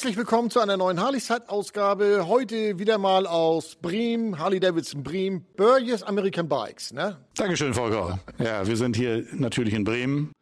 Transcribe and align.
Herzlich 0.00 0.16
willkommen 0.16 0.48
zu 0.48 0.60
einer 0.60 0.78
neuen 0.78 0.98
Harley-Zeit-Ausgabe. 0.98 2.26
Heute 2.26 2.78
wieder 2.78 2.96
mal 2.96 3.26
aus 3.26 3.76
Bremen, 3.76 4.38
Harley-Davidson 4.38 5.02
Bremen, 5.02 5.44
Burgess 5.58 6.02
American 6.02 6.48
Bikes. 6.48 6.94
Ne? 6.94 7.18
Dankeschön, 7.36 7.74
Volker. 7.74 8.18
Ja, 8.38 8.66
wir 8.66 8.78
sind 8.78 8.96
hier 8.96 9.26
natürlich 9.34 9.74
in 9.74 9.84
Bremen 9.84 10.32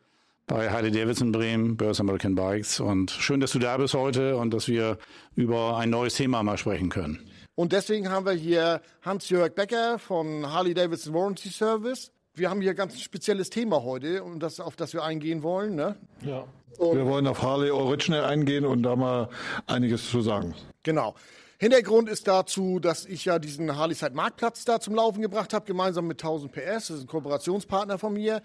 bei 0.46 0.70
Harley-Davidson 0.70 1.32
Bremen, 1.32 1.76
Burgess 1.76 1.98
American 1.98 2.36
Bikes. 2.36 2.78
Und 2.78 3.10
schön, 3.10 3.40
dass 3.40 3.50
du 3.50 3.58
da 3.58 3.76
bist 3.78 3.94
heute 3.94 4.36
und 4.36 4.54
dass 4.54 4.68
wir 4.68 4.96
über 5.34 5.76
ein 5.76 5.90
neues 5.90 6.14
Thema 6.14 6.44
mal 6.44 6.56
sprechen 6.56 6.88
können. 6.88 7.28
Und 7.56 7.72
deswegen 7.72 8.10
haben 8.10 8.26
wir 8.26 8.34
hier 8.34 8.80
Hans-Jörg 9.02 9.56
Becker 9.56 9.98
von 9.98 10.46
Harley-Davidson 10.52 11.12
Warranty 11.12 11.48
Service. 11.48 12.12
Wir 12.32 12.48
haben 12.48 12.60
hier 12.60 12.74
ganz 12.74 12.94
ein 12.94 13.00
spezielles 13.00 13.50
Thema 13.50 13.82
heute, 13.82 14.22
um 14.22 14.38
das, 14.38 14.60
auf 14.60 14.76
das 14.76 14.92
wir 14.92 15.02
eingehen 15.02 15.42
wollen. 15.42 15.74
Ne? 15.74 15.96
Ja. 16.22 16.46
Und 16.76 16.96
wir 16.96 17.06
wollen 17.06 17.26
auf 17.26 17.42
Harley 17.42 17.70
Original 17.70 18.24
eingehen 18.24 18.64
und 18.64 18.82
da 18.82 18.96
mal 18.96 19.28
einiges 19.66 20.10
zu 20.10 20.20
sagen. 20.20 20.54
Genau. 20.82 21.14
Hintergrund 21.60 22.08
ist 22.08 22.28
dazu, 22.28 22.78
dass 22.78 23.04
ich 23.04 23.24
ja 23.24 23.40
diesen 23.40 23.76
Harley-Side 23.76 24.14
Marktplatz 24.14 24.64
da 24.64 24.78
zum 24.78 24.94
Laufen 24.94 25.22
gebracht 25.22 25.52
habe, 25.52 25.64
gemeinsam 25.64 26.06
mit 26.06 26.22
1000 26.22 26.52
PS. 26.52 26.62
Das 26.64 26.90
ist 26.90 27.00
ein 27.00 27.06
Kooperationspartner 27.08 27.98
von 27.98 28.12
mir. 28.12 28.42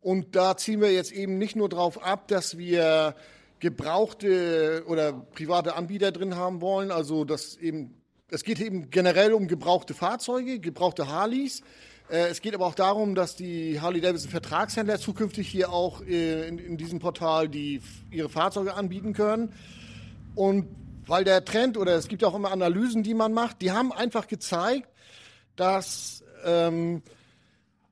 Und 0.00 0.36
da 0.36 0.56
ziehen 0.56 0.80
wir 0.80 0.92
jetzt 0.92 1.12
eben 1.12 1.38
nicht 1.38 1.56
nur 1.56 1.68
darauf 1.68 2.02
ab, 2.04 2.28
dass 2.28 2.58
wir 2.58 3.16
gebrauchte 3.58 4.84
oder 4.86 5.12
private 5.12 5.74
Anbieter 5.74 6.12
drin 6.12 6.36
haben 6.36 6.60
wollen. 6.60 6.90
Also 6.90 7.24
das 7.24 7.56
eben, 7.56 7.94
es 8.28 8.44
geht 8.44 8.60
eben 8.60 8.90
generell 8.90 9.32
um 9.32 9.48
gebrauchte 9.48 9.94
Fahrzeuge, 9.94 10.60
gebrauchte 10.60 11.08
Harleys. 11.08 11.62
Äh, 12.12 12.28
es 12.28 12.42
geht 12.42 12.54
aber 12.54 12.66
auch 12.66 12.74
darum, 12.74 13.14
dass 13.14 13.36
die 13.36 13.80
Harley-Davidson-Vertragshändler 13.80 14.98
zukünftig 14.98 15.48
hier 15.48 15.72
auch 15.72 16.02
äh, 16.02 16.46
in, 16.46 16.58
in 16.58 16.76
diesem 16.76 16.98
Portal 16.98 17.48
die, 17.48 17.80
ihre 18.10 18.28
Fahrzeuge 18.28 18.74
anbieten 18.74 19.14
können. 19.14 19.54
Und 20.34 20.68
weil 21.06 21.24
der 21.24 21.44
Trend 21.44 21.78
oder 21.78 21.94
es 21.96 22.08
gibt 22.08 22.22
auch 22.22 22.34
immer 22.34 22.52
Analysen, 22.52 23.02
die 23.02 23.14
man 23.14 23.32
macht, 23.32 23.62
die 23.62 23.72
haben 23.72 23.92
einfach 23.92 24.28
gezeigt, 24.28 24.88
dass 25.56 26.22
ähm, 26.44 27.02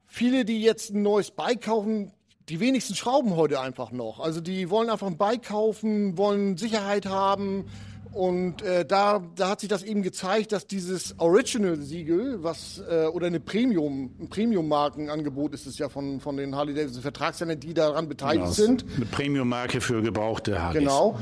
viele, 0.07 0.45
die 0.45 0.61
jetzt 0.61 0.91
ein 0.91 1.03
neues 1.03 1.31
Bike 1.31 1.63
kaufen, 1.63 2.13
die 2.51 2.61
wenigsten 2.61 2.95
schrauben 2.95 3.37
heute 3.37 3.61
einfach 3.61 3.91
noch. 3.91 4.21
Also 4.21 4.41
die 4.41 4.69
wollen 4.71 4.91
einfach 4.91 5.07
ein 5.07 5.17
Bike 5.17 5.45
kaufen, 5.45 6.19
wollen 6.19 6.57
Sicherheit 6.57 7.07
haben, 7.07 7.71
und 8.13 8.63
äh, 8.63 8.85
da, 8.85 9.23
da 9.37 9.51
hat 9.51 9.61
sich 9.61 9.69
das 9.69 9.83
eben 9.83 10.03
gezeigt, 10.03 10.53
dass 10.53 10.67
dieses 10.67 11.15
Original-Siegel, 11.19 12.43
was 12.43 12.83
äh, 12.91 13.07
oder 13.07 13.29
eine 13.29 13.39
Premium, 13.39 14.11
ein 14.21 14.29
Premium-Markenangebot 14.29 15.55
ist 15.55 15.67
es 15.67 15.79
ja 15.79 15.89
von, 15.89 16.21
von 16.21 16.37
den 16.37 16.57
Harley 16.57 16.75
Davidson 16.75 17.03
Vertragshändlern, 17.03 17.61
die 17.61 17.73
daran 17.73 18.09
beteiligt 18.09 18.45
genau, 18.45 18.53
sind. 18.53 18.85
Eine 18.97 19.07
Premium-Marke 19.07 19.81
für 19.81 20.03
gebrauchte 20.03 20.61
Harleys. 20.61 20.81
Genau. 20.81 21.19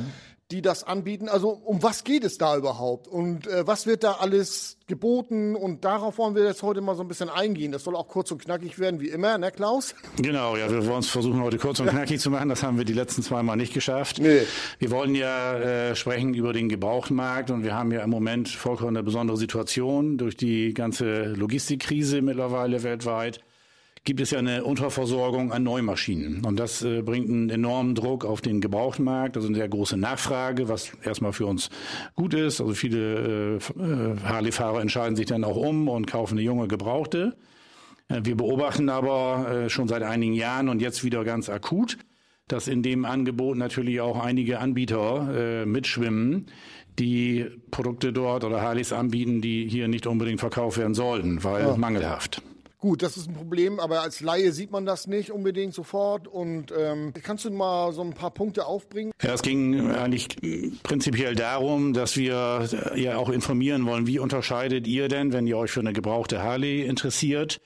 Die 0.51 0.63
das 0.63 0.83
anbieten. 0.83 1.29
Also 1.29 1.51
um 1.51 1.83
was 1.83 2.05
geht 2.05 2.25
es 2.25 2.39
da 2.39 2.57
überhaupt 2.57 3.07
und 3.07 3.47
äh, 3.47 3.67
was 3.67 3.87
wird 3.87 4.03
da 4.03 4.13
alles 4.13 4.79
geboten 4.87 5.55
und 5.55 5.85
darauf 5.85 6.17
wollen 6.17 6.35
wir 6.35 6.45
jetzt 6.45 6.63
heute 6.63 6.81
mal 6.81 6.97
so 6.97 7.03
ein 7.03 7.09
bisschen 7.09 7.29
eingehen. 7.29 7.71
Das 7.71 7.85
soll 7.85 7.95
auch 7.95 8.09
kurz 8.09 8.31
und 8.31 8.43
knackig 8.43 8.79
werden, 8.79 8.99
wie 8.99 9.11
immer, 9.11 9.37
ne 9.37 9.53
Klaus? 9.53 9.95
Genau, 10.17 10.57
ja, 10.57 10.71
wir 10.71 10.87
wollen 10.87 11.01
es 11.01 11.11
versuchen 11.11 11.43
heute 11.43 11.59
kurz 11.59 11.81
und 11.81 11.89
knackig 11.89 12.19
zu 12.21 12.31
machen. 12.31 12.49
Das 12.49 12.63
haben 12.63 12.79
wir 12.79 12.87
die 12.87 12.95
letzten 12.95 13.23
zwei 13.23 13.43
Mal 13.43 13.57
nicht 13.57 13.75
geschafft. 13.75 14.21
Nee. 14.21 14.41
Wir 14.79 14.91
wollen 14.91 15.15
ja 15.15 15.59
äh, 15.59 15.95
sprechen 15.95 16.33
über 16.33 16.55
den 16.55 16.71
Gebrauchtmarkt 16.71 17.51
und 17.51 17.63
wir 17.63 17.75
haben 17.75 17.93
ja 17.93 18.01
im 18.01 18.09
Moment 18.09 18.49
vollkommen 18.49 18.97
eine 18.97 19.03
besondere 19.03 19.37
Situation 19.37 20.17
durch 20.17 20.39
die 20.39 20.73
ganze 20.73 21.25
Logistikkrise 21.35 22.23
mittlerweile 22.23 22.83
weltweit 22.83 23.41
gibt 24.05 24.21
es 24.21 24.31
ja 24.31 24.39
eine 24.39 24.65
Unterversorgung 24.65 25.53
an 25.53 25.63
Neumaschinen. 25.63 26.45
Und 26.45 26.59
das 26.59 26.83
äh, 26.83 27.03
bringt 27.03 27.29
einen 27.29 27.51
enormen 27.51 27.95
Druck 27.95 28.25
auf 28.25 28.41
den 28.41 28.61
Gebrauchtmarkt, 28.61 29.37
also 29.37 29.49
eine 29.49 29.57
sehr 29.57 29.69
große 29.69 29.97
Nachfrage, 29.97 30.69
was 30.69 30.93
erstmal 31.03 31.33
für 31.33 31.47
uns 31.47 31.71
gut 32.15 32.35
ist. 32.35 32.61
Also 32.61 32.75
viele 32.75 33.59
äh, 33.79 33.81
äh, 33.81 34.17
Harley-Fahrer 34.25 34.81
entscheiden 34.81 35.17
sich 35.17 35.27
dann 35.27 35.45
auch 35.45 35.57
um 35.57 35.89
und 35.89 36.07
kaufen 36.07 36.35
eine 36.35 36.43
junge 36.43 36.69
Gebrauchte. 36.69 37.37
Äh, 38.09 38.21
wir 38.25 38.37
beobachten 38.37 38.89
aber 38.89 39.65
äh, 39.65 39.71
schon 39.71 39.89
seit 39.89 40.03
einigen 40.03 40.35
Jahren 40.35 40.69
und 40.69 40.81
jetzt 40.81 41.05
wieder 41.05 41.25
ganz 41.25 41.49
akut, 41.49 41.99
dass 42.49 42.69
in 42.69 42.83
dem 42.83 43.05
Angebot 43.05 43.57
natürlich 43.57 44.01
auch 44.01 44.19
einige 44.23 44.59
Anbieter 44.59 45.63
äh, 45.63 45.67
mitschwimmen, 45.67 46.47
die 46.99 47.47
Produkte 47.71 48.13
dort 48.13 48.45
oder 48.45 48.61
Harleys 48.61 48.93
anbieten, 48.93 49.41
die 49.41 49.69
hier 49.69 49.87
nicht 49.87 50.07
unbedingt 50.07 50.41
verkauft 50.41 50.79
werden 50.79 50.95
sollten, 50.95 51.45
weil 51.45 51.63
ja. 51.63 51.77
mangelhaft. 51.77 52.43
Gut, 52.81 53.03
das 53.03 53.17
ist 53.17 53.29
ein 53.29 53.35
Problem, 53.35 53.81
aber 53.81 54.03
als 54.03 54.21
Laie 54.21 54.53
sieht 54.53 54.71
man 54.71 54.87
das 54.87 55.09
nicht 55.09 55.33
unbedingt 55.33 55.75
sofort. 55.75 56.29
Und 56.29 56.73
ähm, 56.77 57.13
kannst 57.25 57.45
du 57.45 57.51
mal 57.51 57.93
so 57.93 58.03
ein 58.03 58.13
paar 58.13 58.31
Punkte 58.31 58.67
aufbringen? 58.67 59.11
Ja, 59.21 59.35
es 59.35 59.43
ging 59.43 59.91
eigentlich 59.91 60.29
prinzipiell 60.85 61.35
darum, 61.35 61.93
dass 61.93 62.17
wir 62.17 62.69
ja 62.95 63.17
auch 63.17 63.31
informieren 63.31 63.85
wollen, 63.85 64.07
wie 64.07 64.21
unterscheidet 64.21 64.87
ihr 64.87 65.09
denn, 65.09 65.33
wenn 65.33 65.49
ihr 65.49 65.59
euch 65.59 65.73
für 65.73 65.81
eine 65.81 65.93
gebrauchte 65.93 66.41
Harley 66.41 66.83
interessiert, 66.83 67.61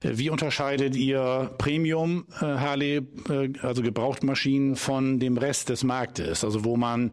wie 0.00 0.30
unterscheidet 0.30 0.94
ihr 0.94 1.50
Premium 1.58 2.26
äh, 2.40 2.44
Harley, 2.44 3.02
äh, 3.28 3.50
also 3.62 3.82
Gebrauchtmaschinen 3.82 4.76
von 4.76 5.18
dem 5.18 5.36
Rest 5.36 5.70
des 5.70 5.82
Marktes? 5.82 6.44
Also 6.44 6.64
wo 6.64 6.76
man 6.76 7.10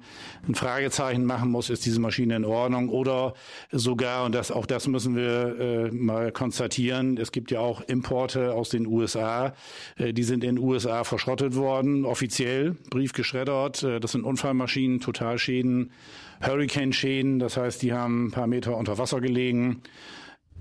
ein 0.47 0.53
Fragezeichen 0.53 1.25
machen 1.25 1.49
muss, 1.49 1.71
ist 1.71 1.83
diese 1.87 1.99
Maschine 1.99 2.35
in 2.35 2.45
Ordnung 2.45 2.89
oder 2.89 3.33
sogar, 3.71 4.25
und 4.25 4.35
das 4.35 4.51
auch 4.51 4.67
das 4.67 4.87
müssen 4.87 5.15
wir 5.15 5.59
äh, 5.59 5.91
mal 5.91 6.31
konstatieren, 6.31 7.17
es 7.17 7.31
gibt 7.31 7.49
ja 7.49 7.59
auch 7.59 7.81
Importe 7.81 8.53
aus 8.53 8.69
den 8.69 8.85
USA, 8.85 9.55
äh, 9.97 10.13
die 10.13 10.23
sind 10.23 10.43
in 10.43 10.57
den 10.57 10.63
USA 10.63 11.03
verschrottet 11.03 11.55
worden, 11.55 12.05
offiziell, 12.05 12.75
Brief 12.91 13.13
geschreddert, 13.13 13.81
äh, 13.81 13.99
das 13.99 14.11
sind 14.11 14.23
Unfallmaschinen, 14.23 14.99
Totalschäden, 14.99 15.91
Hurricane-Schäden, 16.41 17.39
das 17.39 17.57
heißt, 17.57 17.81
die 17.81 17.93
haben 17.93 18.27
ein 18.27 18.31
paar 18.31 18.45
Meter 18.45 18.77
unter 18.77 18.99
Wasser 18.99 19.21
gelegen 19.21 19.81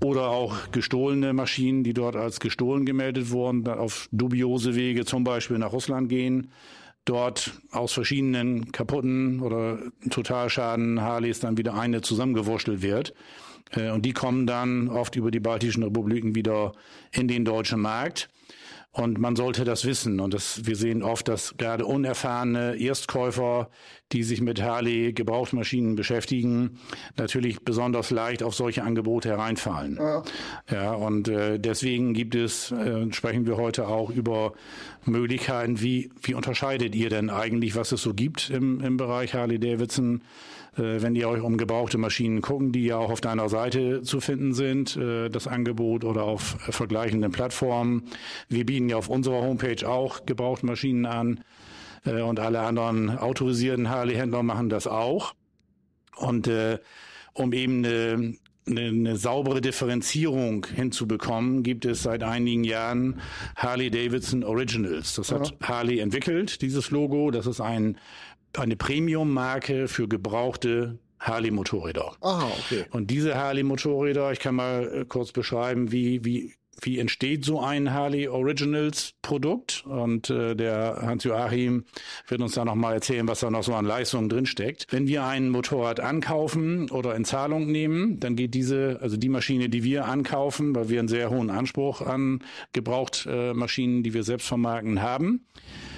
oder 0.03 0.29
auch 0.29 0.71
gestohlene 0.71 1.33
Maschinen, 1.33 1.83
die 1.83 1.93
dort 1.93 2.15
als 2.15 2.39
gestohlen 2.39 2.85
gemeldet 2.85 3.31
wurden, 3.31 3.67
auf 3.67 4.09
dubiose 4.11 4.75
Wege 4.75 5.05
zum 5.05 5.23
Beispiel 5.23 5.57
nach 5.57 5.71
Russland 5.71 6.09
gehen, 6.09 6.51
dort 7.05 7.53
aus 7.71 7.93
verschiedenen 7.93 8.71
kaputten 8.71 9.39
oder 9.39 9.79
Totalschaden 10.09 11.01
Harleys 11.01 11.39
dann 11.39 11.57
wieder 11.57 11.75
eine 11.75 12.01
zusammengewurschtelt 12.01 12.81
wird. 12.81 13.13
Äh, 13.71 13.91
und 13.91 14.05
die 14.05 14.13
kommen 14.13 14.47
dann 14.47 14.89
oft 14.89 15.15
über 15.15 15.31
die 15.31 15.39
baltischen 15.39 15.83
Republiken 15.83 16.35
wieder 16.35 16.73
in 17.11 17.27
den 17.27 17.45
deutschen 17.45 17.79
Markt. 17.79 18.29
Und 18.95 19.19
man 19.19 19.35
sollte 19.35 19.65
das 19.65 19.83
wissen. 19.83 20.21
Und 20.21 20.33
das, 20.33 20.65
wir 20.65 20.77
sehen 20.77 21.03
oft, 21.03 21.27
dass 21.27 21.57
gerade 21.57 21.85
unerfahrene 21.85 22.77
Erstkäufer, 22.77 23.69
die 24.13 24.23
sich 24.23 24.39
mit 24.39 24.61
Harley 24.61 25.11
Gebrauchtmaschinen 25.11 25.95
beschäftigen, 25.95 26.79
natürlich 27.17 27.59
besonders 27.59 28.09
leicht 28.09 28.41
auf 28.41 28.55
solche 28.55 28.83
Angebote 28.83 29.27
hereinfallen. 29.27 29.97
Ja, 29.97 30.23
ja 30.71 30.93
und 30.93 31.27
äh, 31.27 31.59
deswegen 31.59 32.13
gibt 32.13 32.35
es, 32.35 32.71
äh, 32.71 33.11
sprechen 33.11 33.45
wir 33.45 33.57
heute 33.57 33.89
auch 33.89 34.11
über 34.11 34.53
Möglichkeiten, 35.03 35.81
wie, 35.81 36.09
wie 36.21 36.33
unterscheidet 36.33 36.95
ihr 36.95 37.09
denn 37.09 37.29
eigentlich, 37.29 37.75
was 37.75 37.91
es 37.91 38.01
so 38.01 38.13
gibt 38.13 38.49
im, 38.49 38.79
im 38.79 38.95
Bereich 38.95 39.33
Harley 39.33 39.59
Davidson? 39.59 40.21
Äh, 40.77 41.01
wenn 41.01 41.15
ihr 41.15 41.29
euch 41.29 41.41
um 41.41 41.57
gebrauchte 41.57 41.97
Maschinen 41.97 42.41
gucken, 42.41 42.71
die 42.71 42.85
ja 42.85 42.97
auch 42.97 43.09
auf 43.09 43.21
deiner 43.21 43.49
Seite 43.49 44.01
zu 44.01 44.19
finden 44.19 44.53
sind, 44.53 44.95
äh, 44.97 45.29
das 45.29 45.47
Angebot 45.47 46.03
oder 46.03 46.23
auf 46.23 46.57
vergleichenden 46.69 47.31
Plattformen. 47.31 48.03
Wir 48.49 48.65
bieten 48.65 48.89
ja 48.89 48.97
auf 48.97 49.09
unserer 49.09 49.41
Homepage 49.41 49.87
auch 49.87 50.25
Gebrauchtmaschinen 50.25 51.05
an 51.05 51.39
äh, 52.05 52.21
und 52.21 52.39
alle 52.39 52.61
anderen 52.61 53.17
autorisierten 53.17 53.89
Harley-Händler 53.89 54.43
machen 54.43 54.69
das 54.69 54.87
auch. 54.87 55.33
Und 56.17 56.47
äh, 56.47 56.79
um 57.33 57.53
eben 57.53 57.85
eine, 57.85 58.35
eine, 58.67 58.81
eine 58.81 59.15
saubere 59.17 59.61
Differenzierung 59.61 60.65
hinzubekommen, 60.73 61.63
gibt 61.63 61.85
es 61.85 62.03
seit 62.03 62.23
einigen 62.23 62.63
Jahren 62.63 63.19
Harley 63.55 63.91
Davidson 63.91 64.43
Originals. 64.43 65.15
Das 65.15 65.31
hat 65.31 65.51
ja. 65.51 65.67
Harley 65.67 65.99
entwickelt, 65.99 66.61
dieses 66.61 66.91
Logo. 66.91 67.31
Das 67.31 67.47
ist 67.47 67.61
ein 67.61 67.97
eine 68.59 68.75
Premium-Marke 68.75 69.87
für 69.87 70.07
gebrauchte 70.07 70.99
Harley-Motorräder. 71.19 72.15
Aha, 72.21 72.51
okay. 72.59 72.85
Und 72.91 73.09
diese 73.09 73.35
Harley-Motorräder, 73.35 74.31
ich 74.31 74.39
kann 74.39 74.55
mal 74.55 75.01
äh, 75.01 75.05
kurz 75.05 75.31
beschreiben, 75.31 75.91
wie, 75.91 76.23
wie, 76.23 76.53
wie 76.81 76.99
entsteht 76.99 77.45
so 77.45 77.61
ein 77.61 77.93
Harley 77.93 78.27
Originals 78.27 79.13
Produkt. 79.21 79.83
Und 79.87 80.29
äh, 80.29 80.55
der 80.55 80.99
Hans-Joachim 81.01 81.85
wird 82.27 82.41
uns 82.41 82.53
da 82.53 82.65
nochmal 82.65 82.95
erzählen, 82.95 83.27
was 83.27 83.39
da 83.39 83.49
noch 83.49 83.63
so 83.63 83.73
an 83.73 83.85
Leistungen 83.85 84.29
drinsteckt. 84.29 84.87
Wenn 84.91 85.07
wir 85.07 85.23
ein 85.23 85.49
Motorrad 85.49 85.99
ankaufen 85.99 86.91
oder 86.91 87.15
in 87.15 87.25
Zahlung 87.25 87.71
nehmen, 87.71 88.19
dann 88.19 88.35
geht 88.35 88.53
diese, 88.53 88.99
also 89.01 89.17
die 89.17 89.29
Maschine, 89.29 89.69
die 89.69 89.83
wir 89.83 90.05
ankaufen, 90.05 90.75
weil 90.75 90.89
wir 90.89 90.99
einen 90.99 91.07
sehr 91.07 91.29
hohen 91.29 91.49
Anspruch 91.49 92.01
an 92.01 92.43
Gebrauchtmaschinen, 92.73 93.99
äh, 93.99 94.03
die 94.03 94.13
wir 94.13 94.23
selbst 94.23 94.47
vermarkten 94.47 95.01
haben, 95.01 95.47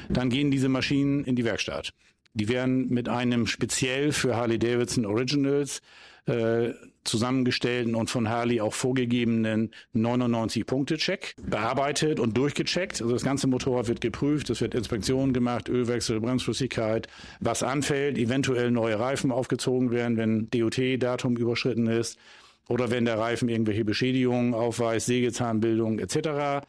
dann 0.10 0.30
gehen 0.30 0.51
diese 0.51 0.69
Maschinen 0.69 1.25
in 1.25 1.36
die 1.36 1.44
Werkstatt. 1.44 1.94
Die 2.38 2.50
werden 2.50 2.89
mit 2.89 3.10
einem 3.10 3.48
speziell 3.48 4.12
für 4.12 4.36
Harley 4.36 4.60
Davidson 4.60 5.06
Originals 5.06 5.81
äh, 6.28 6.74
zusammengestellten 7.04 7.95
und 7.95 8.10
von 8.10 8.30
Harley 8.30 8.62
auch 8.62 8.74
vorgegebenen 8.74 9.72
99-Punkte-Check 9.95 11.36
bearbeitet 11.42 12.19
und 12.19 12.38
durchgecheckt. 12.38 13.01
Also 13.01 13.13
das 13.13 13.24
ganze 13.24 13.48
Motorrad 13.48 13.88
wird 13.88 14.01
geprüft, 14.01 14.50
es 14.50 14.62
wird 14.62 14.75
Inspektionen 14.75 15.34
gemacht, 15.34 15.69
Ölwechsel, 15.69 16.19
Bremsflüssigkeit, 16.19 17.07
was 17.39 17.63
anfällt, 17.63 18.18
eventuell 18.18 18.72
neue 18.72 19.00
Reifen 19.00 19.31
aufgezogen 19.31 19.89
werden, 19.89 20.18
wenn 20.18 20.50
DOT-Datum 20.51 21.38
überschritten 21.38 21.88
ist 21.88 22.19
oder 22.68 22.92
wenn 22.92 23.06
der 23.06 23.18
Reifen 23.18 23.50
irgendwelche 23.50 23.86
Beschädigungen 23.86 24.54
aufweist, 24.54 25.07
Sägezahnbildung 25.07 26.00
etc. 26.00 26.68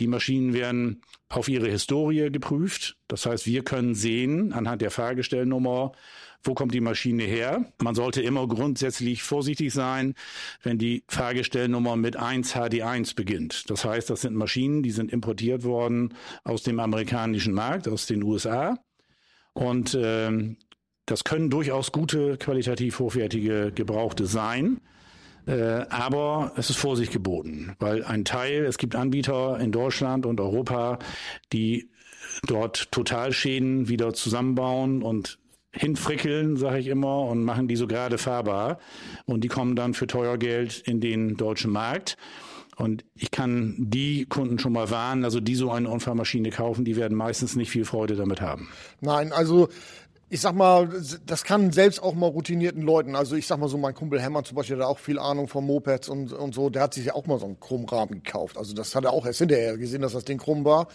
Die 0.00 0.06
Maschinen 0.06 0.54
werden 0.54 1.02
auf 1.28 1.48
ihre 1.48 1.68
Historie 1.68 2.30
geprüft. 2.30 2.96
Das 3.08 3.26
heißt, 3.26 3.46
wir 3.46 3.64
können 3.64 3.94
sehen 3.94 4.52
anhand 4.52 4.80
der 4.82 4.90
Fahrgestellnummer, 4.90 5.92
wo 6.42 6.54
kommt 6.54 6.72
die 6.72 6.80
Maschine 6.80 7.24
her. 7.24 7.72
Man 7.82 7.94
sollte 7.94 8.22
immer 8.22 8.46
grundsätzlich 8.46 9.22
vorsichtig 9.22 9.72
sein, 9.72 10.14
wenn 10.62 10.78
die 10.78 11.04
Fahrgestellnummer 11.08 11.96
mit 11.96 12.16
1 12.16 12.54
HD1 12.54 13.16
beginnt. 13.16 13.70
Das 13.70 13.84
heißt, 13.84 14.08
das 14.08 14.20
sind 14.20 14.34
Maschinen, 14.34 14.82
die 14.82 14.92
sind 14.92 15.12
importiert 15.12 15.64
worden 15.64 16.14
aus 16.44 16.62
dem 16.62 16.78
amerikanischen 16.78 17.52
Markt, 17.52 17.88
aus 17.88 18.06
den 18.06 18.22
USA. 18.22 18.78
Und 19.52 19.94
äh, 19.94 20.56
das 21.06 21.24
können 21.24 21.50
durchaus 21.50 21.90
gute, 21.90 22.36
qualitativ 22.36 23.00
hochwertige 23.00 23.72
Gebrauchte 23.74 24.26
sein. 24.26 24.80
Äh, 25.48 25.86
aber 25.88 26.52
es 26.56 26.68
ist 26.68 26.76
Vorsicht 26.76 27.10
geboten, 27.10 27.74
weil 27.78 28.04
ein 28.04 28.24
Teil, 28.26 28.66
es 28.66 28.76
gibt 28.76 28.94
Anbieter 28.94 29.58
in 29.58 29.72
Deutschland 29.72 30.26
und 30.26 30.40
Europa, 30.40 30.98
die 31.52 31.90
dort 32.46 32.92
Totalschäden 32.92 33.88
wieder 33.88 34.12
zusammenbauen 34.12 35.02
und 35.02 35.38
hinfrickeln, 35.72 36.56
sage 36.56 36.80
ich 36.80 36.88
immer, 36.88 37.22
und 37.22 37.44
machen 37.44 37.66
die 37.66 37.76
so 37.76 37.86
gerade 37.86 38.18
fahrbar. 38.18 38.78
Und 39.24 39.42
die 39.42 39.48
kommen 39.48 39.74
dann 39.74 39.94
für 39.94 40.06
teuer 40.06 40.36
Geld 40.36 40.82
in 40.84 41.00
den 41.00 41.36
deutschen 41.36 41.70
Markt. 41.70 42.16
Und 42.76 43.04
ich 43.14 43.30
kann 43.30 43.74
die 43.76 44.26
Kunden 44.26 44.58
schon 44.58 44.72
mal 44.72 44.90
warnen, 44.90 45.24
also 45.24 45.40
die 45.40 45.56
so 45.56 45.70
eine 45.70 45.88
Unfallmaschine 45.88 46.50
kaufen, 46.50 46.84
die 46.84 46.96
werden 46.96 47.16
meistens 47.16 47.56
nicht 47.56 47.70
viel 47.70 47.84
Freude 47.84 48.14
damit 48.14 48.40
haben. 48.40 48.68
Nein, 49.00 49.32
also 49.32 49.68
ich 50.30 50.40
sag 50.42 50.54
mal, 50.54 50.88
das 51.24 51.44
kann 51.44 51.72
selbst 51.72 52.02
auch 52.02 52.14
mal 52.14 52.26
routinierten 52.26 52.82
Leuten, 52.82 53.16
also 53.16 53.34
ich 53.34 53.46
sag 53.46 53.58
mal 53.58 53.68
so, 53.68 53.78
mein 53.78 53.94
Kumpel 53.94 54.20
Hermann 54.20 54.44
zum 54.44 54.56
Beispiel, 54.56 54.76
der 54.76 54.86
hat 54.86 54.92
auch 54.92 54.98
viel 54.98 55.18
Ahnung 55.18 55.48
von 55.48 55.64
Mopeds 55.64 56.08
und, 56.08 56.32
und 56.32 56.54
so, 56.54 56.68
der 56.68 56.82
hat 56.82 56.94
sich 56.94 57.06
ja 57.06 57.14
auch 57.14 57.26
mal 57.26 57.38
so 57.38 57.46
einen 57.46 57.60
Chromrahmen 57.60 58.22
gekauft. 58.22 58.58
Also 58.58 58.74
das 58.74 58.94
hat 58.94 59.04
er 59.04 59.12
auch 59.12 59.24
erst 59.24 59.38
hinterher 59.38 59.78
gesehen, 59.78 60.02
dass 60.02 60.12
das 60.12 60.24
Ding 60.24 60.38
krumm 60.38 60.64
war. 60.64 60.88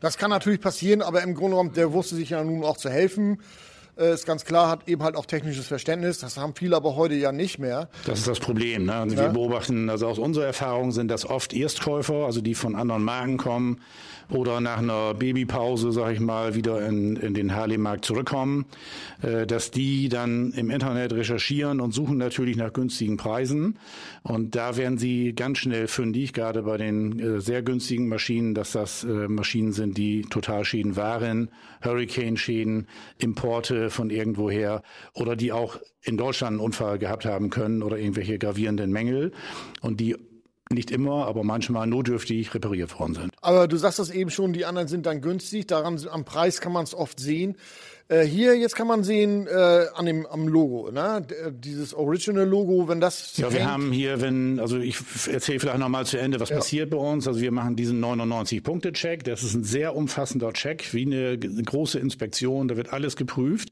Das 0.00 0.18
kann 0.18 0.30
natürlich 0.30 0.60
passieren, 0.60 1.02
aber 1.02 1.22
im 1.22 1.34
Grunde 1.34 1.56
genommen, 1.56 1.72
der 1.72 1.92
wusste 1.92 2.14
sich 2.14 2.30
ja 2.30 2.44
nun 2.44 2.64
auch 2.64 2.76
zu 2.76 2.90
helfen 2.90 3.40
äh, 4.00 4.14
ist 4.14 4.26
ganz 4.26 4.44
klar, 4.44 4.68
hat 4.68 4.88
eben 4.88 5.02
halt 5.02 5.16
auch 5.16 5.26
technisches 5.26 5.66
Verständnis. 5.66 6.18
Das 6.18 6.36
haben 6.36 6.54
viele 6.54 6.76
aber 6.76 6.96
heute 6.96 7.14
ja 7.14 7.32
nicht 7.32 7.58
mehr. 7.58 7.88
Das 8.06 8.20
ist 8.20 8.28
das 8.28 8.40
Problem. 8.40 8.86
Ne? 8.86 8.94
Also 8.94 9.16
ja. 9.16 9.22
Wir 9.22 9.28
beobachten, 9.28 9.90
also 9.90 10.08
aus 10.08 10.18
unserer 10.18 10.46
Erfahrung 10.46 10.92
sind 10.92 11.08
das 11.08 11.28
oft 11.28 11.52
Erstkäufer, 11.52 12.26
also 12.26 12.40
die 12.40 12.54
von 12.54 12.74
anderen 12.74 13.04
Marken 13.04 13.36
kommen 13.36 13.80
oder 14.30 14.60
nach 14.60 14.78
einer 14.78 15.14
Babypause, 15.14 15.92
sage 15.92 16.14
ich 16.14 16.20
mal, 16.20 16.54
wieder 16.54 16.86
in, 16.86 17.16
in 17.16 17.34
den 17.34 17.54
Harley-Markt 17.54 18.04
zurückkommen, 18.04 18.66
äh, 19.22 19.46
dass 19.46 19.70
die 19.70 20.08
dann 20.08 20.52
im 20.52 20.70
Internet 20.70 21.12
recherchieren 21.12 21.80
und 21.80 21.92
suchen 21.92 22.16
natürlich 22.18 22.56
nach 22.56 22.72
günstigen 22.72 23.16
Preisen. 23.16 23.78
Und 24.22 24.54
da 24.54 24.76
werden 24.76 24.98
sie 24.98 25.34
ganz 25.34 25.58
schnell 25.58 25.88
fündig, 25.88 26.32
gerade 26.32 26.62
bei 26.62 26.76
den 26.76 27.18
äh, 27.18 27.40
sehr 27.40 27.62
günstigen 27.62 28.08
Maschinen, 28.08 28.54
dass 28.54 28.72
das 28.72 29.04
äh, 29.04 29.28
Maschinen 29.28 29.72
sind, 29.72 29.98
die 29.98 30.22
Totalschäden 30.22 30.96
waren, 30.96 31.50
Hurricane-Schäden, 31.82 32.86
Importe 33.18 33.89
von 33.90 34.10
irgendwoher 34.10 34.82
oder 35.14 35.36
die 35.36 35.52
auch 35.52 35.78
in 36.02 36.16
Deutschland 36.16 36.54
einen 36.54 36.60
Unfall 36.60 36.98
gehabt 36.98 37.24
haben 37.24 37.50
können 37.50 37.82
oder 37.82 37.98
irgendwelche 37.98 38.38
gravierenden 38.38 38.90
Mängel. 38.90 39.32
Und 39.80 40.00
die 40.00 40.16
nicht 40.72 40.92
immer, 40.92 41.26
aber 41.26 41.42
manchmal 41.42 41.88
notdürftig 41.88 42.54
repariert 42.54 42.98
worden 42.98 43.14
sind. 43.14 43.32
Aber 43.40 43.66
du 43.66 43.76
sagst 43.76 43.98
das 43.98 44.08
eben 44.10 44.30
schon, 44.30 44.52
die 44.52 44.64
anderen 44.64 44.86
sind 44.86 45.04
dann 45.04 45.20
günstig. 45.20 45.66
Daran 45.66 46.00
am 46.08 46.24
Preis 46.24 46.60
kann 46.60 46.72
man 46.72 46.84
es 46.84 46.94
oft 46.94 47.18
sehen. 47.18 47.56
Äh, 48.06 48.22
hier 48.22 48.56
jetzt 48.56 48.76
kann 48.76 48.86
man 48.86 49.02
sehen 49.02 49.48
äh, 49.48 49.86
an 49.94 50.06
dem 50.06 50.26
am 50.26 50.46
Logo, 50.46 50.92
ne? 50.92 51.24
Äh, 51.28 51.50
dieses 51.52 51.92
Original 51.92 52.46
Logo, 52.46 52.86
wenn 52.86 53.00
das 53.00 53.36
ja, 53.36 53.52
wir 53.52 53.68
haben 53.68 53.90
hier, 53.90 54.20
wenn 54.20 54.60
also 54.60 54.78
ich 54.78 54.98
erzähle 55.28 55.58
vielleicht 55.58 55.78
noch 55.78 55.88
mal 55.88 56.06
zu 56.06 56.18
Ende, 56.18 56.38
was 56.38 56.50
ja. 56.50 56.56
passiert 56.56 56.90
bei 56.90 56.98
uns. 56.98 57.26
Also 57.26 57.40
wir 57.40 57.50
machen 57.50 57.74
diesen 57.74 57.98
99 57.98 58.62
Punkte 58.62 58.92
Check. 58.92 59.24
Das 59.24 59.42
ist 59.42 59.54
ein 59.54 59.64
sehr 59.64 59.96
umfassender 59.96 60.52
Check, 60.52 60.94
wie 60.94 61.04
eine 61.04 61.36
große 61.36 61.98
Inspektion. 61.98 62.68
Da 62.68 62.76
wird 62.76 62.92
alles 62.92 63.16
geprüft. 63.16 63.70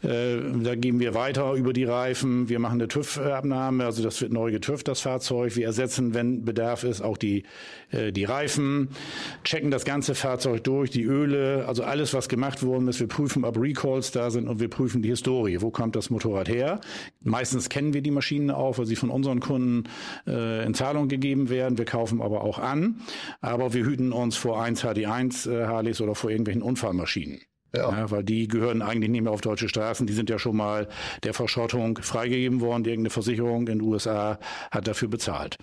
Äh, 0.00 0.36
da 0.62 0.76
gehen 0.76 1.00
wir 1.00 1.14
weiter 1.14 1.54
über 1.54 1.72
die 1.72 1.82
Reifen. 1.82 2.48
Wir 2.48 2.60
machen 2.60 2.74
eine 2.74 2.86
TÜV-Abnahme, 2.86 3.84
also 3.84 4.00
das 4.00 4.20
wird 4.20 4.32
neu 4.32 4.52
getüft, 4.52 4.86
das 4.86 5.00
Fahrzeug. 5.00 5.56
Wir 5.56 5.66
ersetzen, 5.66 6.14
wenn 6.14 6.44
Bedarf 6.44 6.84
ist, 6.84 7.00
auch 7.00 7.16
die, 7.16 7.42
äh, 7.90 8.12
die 8.12 8.22
Reifen, 8.22 8.90
checken 9.42 9.72
das 9.72 9.84
ganze 9.84 10.14
Fahrzeug 10.14 10.62
durch, 10.62 10.90
die 10.90 11.02
Öle, 11.02 11.64
also 11.66 11.82
alles, 11.82 12.14
was 12.14 12.28
gemacht 12.28 12.62
worden 12.62 12.86
ist. 12.86 13.00
Wir 13.00 13.08
prüfen, 13.08 13.44
ob 13.44 13.60
Recalls 13.60 14.12
da 14.12 14.30
sind 14.30 14.46
und 14.46 14.60
wir 14.60 14.68
prüfen 14.68 15.02
die 15.02 15.08
Historie. 15.08 15.60
Wo 15.60 15.72
kommt 15.72 15.96
das 15.96 16.10
Motorrad 16.10 16.48
her? 16.48 16.80
Meistens 17.20 17.68
kennen 17.68 17.92
wir 17.92 18.00
die 18.00 18.12
Maschinen 18.12 18.52
auch, 18.52 18.78
weil 18.78 18.86
sie 18.86 18.96
von 18.96 19.10
unseren 19.10 19.40
Kunden 19.40 19.88
äh, 20.28 20.64
in 20.64 20.74
Zahlung 20.74 21.08
gegeben 21.08 21.50
werden. 21.50 21.76
Wir 21.76 21.86
kaufen 21.86 22.22
aber 22.22 22.42
auch 22.42 22.60
an. 22.60 23.00
Aber 23.40 23.74
wir 23.74 23.84
hüten 23.84 24.12
uns 24.12 24.36
vor 24.36 24.62
1 24.62 24.84
HD1 24.84 25.50
äh, 25.50 25.66
Harleys 25.66 26.00
oder 26.00 26.14
vor 26.14 26.30
irgendwelchen 26.30 26.62
Unfallmaschinen. 26.62 27.40
Ja. 27.74 27.90
ja. 27.90 28.10
weil 28.10 28.24
die 28.24 28.48
gehören 28.48 28.82
eigentlich 28.82 29.10
nicht 29.10 29.22
mehr 29.22 29.32
auf 29.32 29.40
deutsche 29.40 29.68
Straßen. 29.68 30.06
Die 30.06 30.12
sind 30.12 30.30
ja 30.30 30.38
schon 30.38 30.56
mal 30.56 30.88
der 31.22 31.34
Verschrottung 31.34 31.98
freigegeben 31.98 32.60
worden. 32.60 32.84
Irgendeine 32.84 33.10
Versicherung 33.10 33.68
in 33.68 33.78
den 33.78 33.82
USA 33.82 34.38
hat 34.70 34.88
dafür 34.88 35.08
bezahlt. 35.08 35.56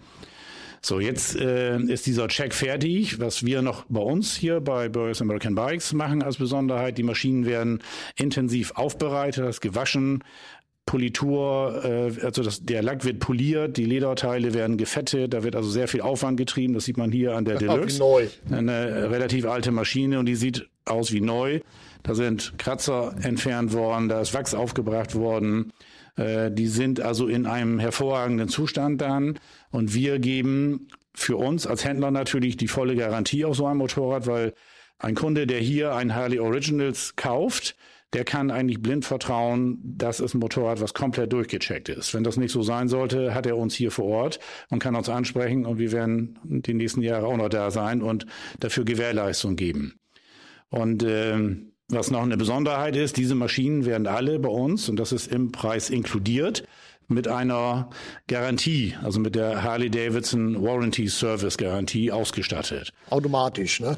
So, 0.81 0.99
jetzt 0.99 1.35
äh, 1.35 1.79
ist 1.79 2.05
dieser 2.05 2.27
Check 2.27 2.53
fertig. 2.53 3.19
Was 3.19 3.43
wir 3.43 3.63
noch 3.63 3.85
bei 3.89 4.01
uns 4.01 4.35
hier 4.35 4.59
bei 4.59 4.87
Burris 4.87 5.19
American 5.19 5.55
Bikes 5.55 5.93
machen 5.93 6.21
als 6.21 6.37
Besonderheit, 6.37 6.99
die 6.99 7.03
Maschinen 7.03 7.47
werden 7.47 7.81
intensiv 8.15 8.71
aufbereitet, 8.75 9.43
das 9.43 9.61
gewaschen, 9.61 10.23
Politur, 10.85 11.81
äh, 11.83 12.23
also 12.23 12.43
das, 12.43 12.63
der 12.63 12.83
Lack 12.83 13.03
wird 13.03 13.19
poliert, 13.19 13.77
die 13.77 13.85
Lederteile 13.85 14.53
werden 14.53 14.77
gefettet, 14.77 15.33
da 15.33 15.43
wird 15.43 15.55
also 15.55 15.69
sehr 15.69 15.87
viel 15.87 16.01
Aufwand 16.01 16.37
getrieben. 16.37 16.75
Das 16.75 16.85
sieht 16.85 16.97
man 16.97 17.11
hier 17.11 17.35
an 17.35 17.45
der 17.45 17.55
Deluxe. 17.57 17.97
Neu. 17.97 18.27
Eine 18.51 19.09
relativ 19.09 19.47
alte 19.47 19.71
Maschine 19.71 20.19
und 20.19 20.27
die 20.27 20.35
sieht 20.35 20.69
aus 20.85 21.11
wie 21.11 21.21
neu. 21.21 21.61
Da 22.05 22.13
sind 22.13 22.53
Kratzer 22.59 23.15
entfernt 23.23 23.73
worden, 23.73 24.09
da 24.09 24.21
ist 24.21 24.33
Wachs 24.35 24.53
aufgebracht 24.53 25.15
worden. 25.15 25.73
Äh, 26.15 26.51
die 26.51 26.67
sind 26.67 27.01
also 27.01 27.27
in 27.27 27.47
einem 27.47 27.79
hervorragenden 27.79 28.47
Zustand 28.47 29.01
dann. 29.01 29.39
Und 29.71 29.95
wir 29.95 30.19
geben 30.19 30.87
für 31.15 31.37
uns 31.37 31.65
als 31.65 31.83
Händler 31.83 32.11
natürlich 32.11 32.57
die 32.57 32.67
volle 32.67 32.95
Garantie 32.95 33.43
auf 33.43 33.55
so 33.55 33.65
einem 33.65 33.79
Motorrad, 33.79 34.27
weil 34.27 34.53
ein 34.99 35.15
Kunde, 35.15 35.47
der 35.47 35.59
hier 35.59 35.95
ein 35.95 36.13
Harley 36.13 36.39
Originals 36.39 37.15
kauft, 37.15 37.75
der 38.13 38.23
kann 38.23 38.51
eigentlich 38.51 38.81
blind 38.81 39.03
vertrauen, 39.03 39.79
das 39.83 40.19
ist 40.19 40.35
ein 40.35 40.39
Motorrad, 40.39 40.79
was 40.79 40.93
komplett 40.93 41.33
durchgecheckt 41.33 41.89
ist. 41.89 42.13
Wenn 42.13 42.23
das 42.23 42.37
nicht 42.37 42.51
so 42.51 42.61
sein 42.61 42.87
sollte, 42.87 43.33
hat 43.33 43.47
er 43.47 43.57
uns 43.57 43.73
hier 43.73 43.91
vor 43.91 44.05
Ort 44.05 44.39
und 44.69 44.79
kann 44.79 44.95
uns 44.95 45.09
ansprechen 45.09 45.65
und 45.65 45.79
wir 45.79 45.91
werden 45.91 46.39
die 46.43 46.75
nächsten 46.75 47.01
Jahre 47.01 47.25
auch 47.25 47.35
noch 47.35 47.49
da 47.49 47.71
sein 47.71 48.01
und 48.01 48.27
dafür 48.59 48.85
Gewährleistung 48.85 49.55
geben. 49.55 49.99
Und 50.69 51.03
ähm, 51.03 51.74
was 51.89 52.11
noch 52.11 52.23
eine 52.23 52.37
Besonderheit 52.37 52.95
ist, 52.95 53.17
diese 53.17 53.35
Maschinen 53.35 53.85
werden 53.85 54.07
alle 54.07 54.39
bei 54.39 54.49
uns, 54.49 54.89
und 54.89 54.97
das 54.97 55.11
ist 55.11 55.31
im 55.31 55.51
Preis 55.51 55.89
inkludiert, 55.89 56.63
mit 57.07 57.27
einer 57.27 57.89
Garantie, 58.27 58.95
also 59.03 59.19
mit 59.19 59.35
der 59.35 59.61
Harley 59.61 59.91
Davidson 59.91 60.63
Warranty 60.63 61.07
Service 61.07 61.57
Garantie 61.57 62.11
ausgestattet. 62.11 62.91
Automatisch, 63.09 63.79
ne? 63.79 63.95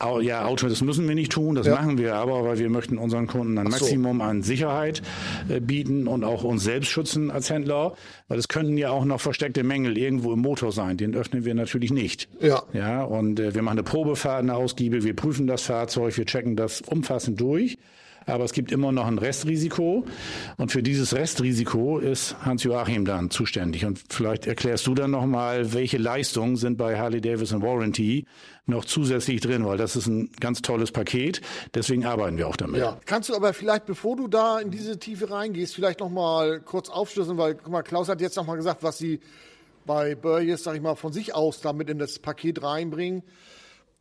Ja, 0.00 0.44
Auto, 0.44 0.68
das 0.68 0.80
müssen 0.80 1.08
wir 1.08 1.16
nicht 1.16 1.32
tun, 1.32 1.56
das 1.56 1.66
ja. 1.66 1.74
machen 1.74 1.98
wir 1.98 2.14
aber, 2.14 2.44
weil 2.44 2.60
wir 2.60 2.70
möchten 2.70 2.98
unseren 2.98 3.26
Kunden 3.26 3.58
ein 3.58 3.66
Maximum 3.66 4.18
so. 4.18 4.24
an 4.24 4.42
Sicherheit 4.44 5.02
äh, 5.48 5.58
bieten 5.58 6.06
und 6.06 6.22
auch 6.22 6.44
uns 6.44 6.62
selbst 6.62 6.88
schützen 6.88 7.32
als 7.32 7.50
Händler, 7.50 7.94
weil 8.28 8.38
es 8.38 8.46
könnten 8.46 8.78
ja 8.78 8.90
auch 8.90 9.04
noch 9.04 9.20
versteckte 9.20 9.64
Mängel 9.64 9.98
irgendwo 9.98 10.32
im 10.32 10.38
Motor 10.38 10.70
sein, 10.70 10.98
den 10.98 11.16
öffnen 11.16 11.44
wir 11.44 11.54
natürlich 11.54 11.90
nicht. 11.90 12.28
Ja. 12.40 12.62
Ja, 12.72 13.02
und 13.02 13.40
äh, 13.40 13.56
wir 13.56 13.62
machen 13.62 13.78
eine 13.78 13.82
Probefahrt, 13.82 14.42
eine 14.42 14.54
Ausgiebig, 14.54 15.02
wir 15.02 15.16
prüfen 15.16 15.48
das 15.48 15.62
Fahrzeug, 15.62 16.16
wir 16.16 16.26
checken 16.26 16.54
das 16.54 16.80
umfassend 16.80 17.40
durch 17.40 17.76
aber 18.28 18.44
es 18.44 18.52
gibt 18.52 18.72
immer 18.72 18.92
noch 18.92 19.06
ein 19.06 19.18
Restrisiko. 19.18 20.04
Und 20.56 20.72
für 20.72 20.82
dieses 20.82 21.14
Restrisiko 21.14 21.98
ist 21.98 22.36
Hans-Joachim 22.44 23.04
dann 23.04 23.30
zuständig. 23.30 23.84
Und 23.84 24.00
vielleicht 24.10 24.46
erklärst 24.46 24.86
du 24.86 24.94
dann 24.94 25.10
nochmal, 25.10 25.72
welche 25.72 25.98
Leistungen 25.98 26.56
sind 26.56 26.76
bei 26.76 26.98
Harley 26.98 27.20
Davidson 27.20 27.62
Warranty 27.62 28.26
noch 28.66 28.84
zusätzlich 28.84 29.40
drin, 29.40 29.64
weil 29.64 29.78
das 29.78 29.96
ist 29.96 30.06
ein 30.06 30.30
ganz 30.40 30.60
tolles 30.60 30.92
Paket. 30.92 31.40
Deswegen 31.74 32.04
arbeiten 32.04 32.36
wir 32.36 32.48
auch 32.48 32.56
damit. 32.56 32.80
Ja. 32.80 32.98
Kannst 33.06 33.30
du 33.30 33.34
aber 33.34 33.54
vielleicht, 33.54 33.86
bevor 33.86 34.16
du 34.16 34.28
da 34.28 34.58
in 34.58 34.70
diese 34.70 34.98
Tiefe 34.98 35.30
reingehst, 35.30 35.74
vielleicht 35.74 36.00
nochmal 36.00 36.60
kurz 36.60 36.90
aufschlüsseln, 36.90 37.38
weil 37.38 37.54
guck 37.54 37.72
mal, 37.72 37.82
Klaus 37.82 38.08
hat 38.08 38.20
jetzt 38.20 38.36
nochmal 38.36 38.56
gesagt, 38.56 38.82
was 38.82 38.98
sie 38.98 39.20
bei 39.86 40.14
Burgess, 40.14 40.64
sag 40.64 40.76
ich 40.76 40.82
mal, 40.82 40.96
von 40.96 41.12
sich 41.12 41.34
aus 41.34 41.62
damit 41.62 41.88
in 41.88 41.98
das 41.98 42.18
Paket 42.18 42.62
reinbringen. 42.62 43.22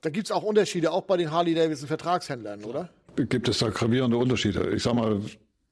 Da 0.02 0.10
gibt 0.10 0.28
es 0.28 0.32
auch 0.32 0.44
Unterschiede, 0.44 0.92
auch 0.92 1.04
bei 1.04 1.18
den 1.18 1.32
Harley 1.32 1.56
Davidson 1.56 1.88
Vertragshändlern, 1.88 2.66
oder? 2.66 2.90
Gibt 3.26 3.48
es 3.48 3.60
da 3.60 3.70
gravierende 3.70 4.18
Unterschiede. 4.18 4.72
Ich 4.76 4.84
sag 4.84 4.94
mal, 4.94 5.22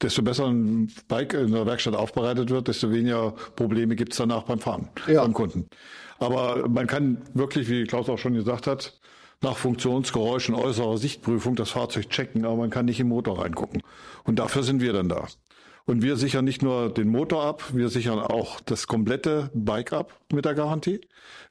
desto 0.02 0.22
besser 0.22 0.48
ein 0.48 0.92
Bike 1.08 1.34
in 1.34 1.52
der 1.52 1.66
Werkstatt 1.66 1.96
aufbereitet 1.96 2.50
wird, 2.50 2.68
desto 2.68 2.92
weniger 2.92 3.32
Probleme 3.56 3.96
gibt 3.96 4.14
es 4.14 4.18
danach 4.18 4.44
beim 4.44 4.60
Fahren, 4.60 4.90
ja. 5.08 5.22
beim 5.22 5.34
Kunden. 5.34 5.68
Aber 6.20 6.68
man 6.68 6.88
kann 6.88 7.22
wirklich, 7.34 7.70
wie 7.70 7.84
Klaus 7.86 8.10
auch 8.10 8.18
schon 8.18 8.34
gesagt 8.34 8.68
hat, 8.68 9.00
nach 9.42 9.58
Funktionsgeräusch 9.58 10.50
und 10.50 10.56
äußerer 10.56 10.98
Sichtprüfung 10.98 11.56
das 11.56 11.70
Fahrzeug 11.70 12.10
checken, 12.10 12.46
aber 12.46 12.56
man 12.56 12.70
kann 12.70 12.86
nicht 12.86 13.00
im 13.00 13.10
Motor 13.10 13.42
reingucken. 13.42 13.82
Und 14.24 14.40
dafür 14.40 14.64
sind 14.64 14.82
wir 14.82 14.94
dann 14.94 15.10
da. 15.10 15.28
Und 15.88 16.02
wir 16.02 16.18
sichern 16.18 16.46
nicht 16.46 16.64
nur 16.64 16.92
den 16.92 17.10
Motor 17.10 17.44
ab, 17.44 17.64
wir 17.74 17.90
sichern 17.90 18.18
auch 18.18 18.60
das 18.62 18.88
komplette 18.88 19.52
Bike 19.54 19.94
ab 19.94 20.20
mit 20.34 20.44
der 20.46 20.56
Garantie. 20.56 21.00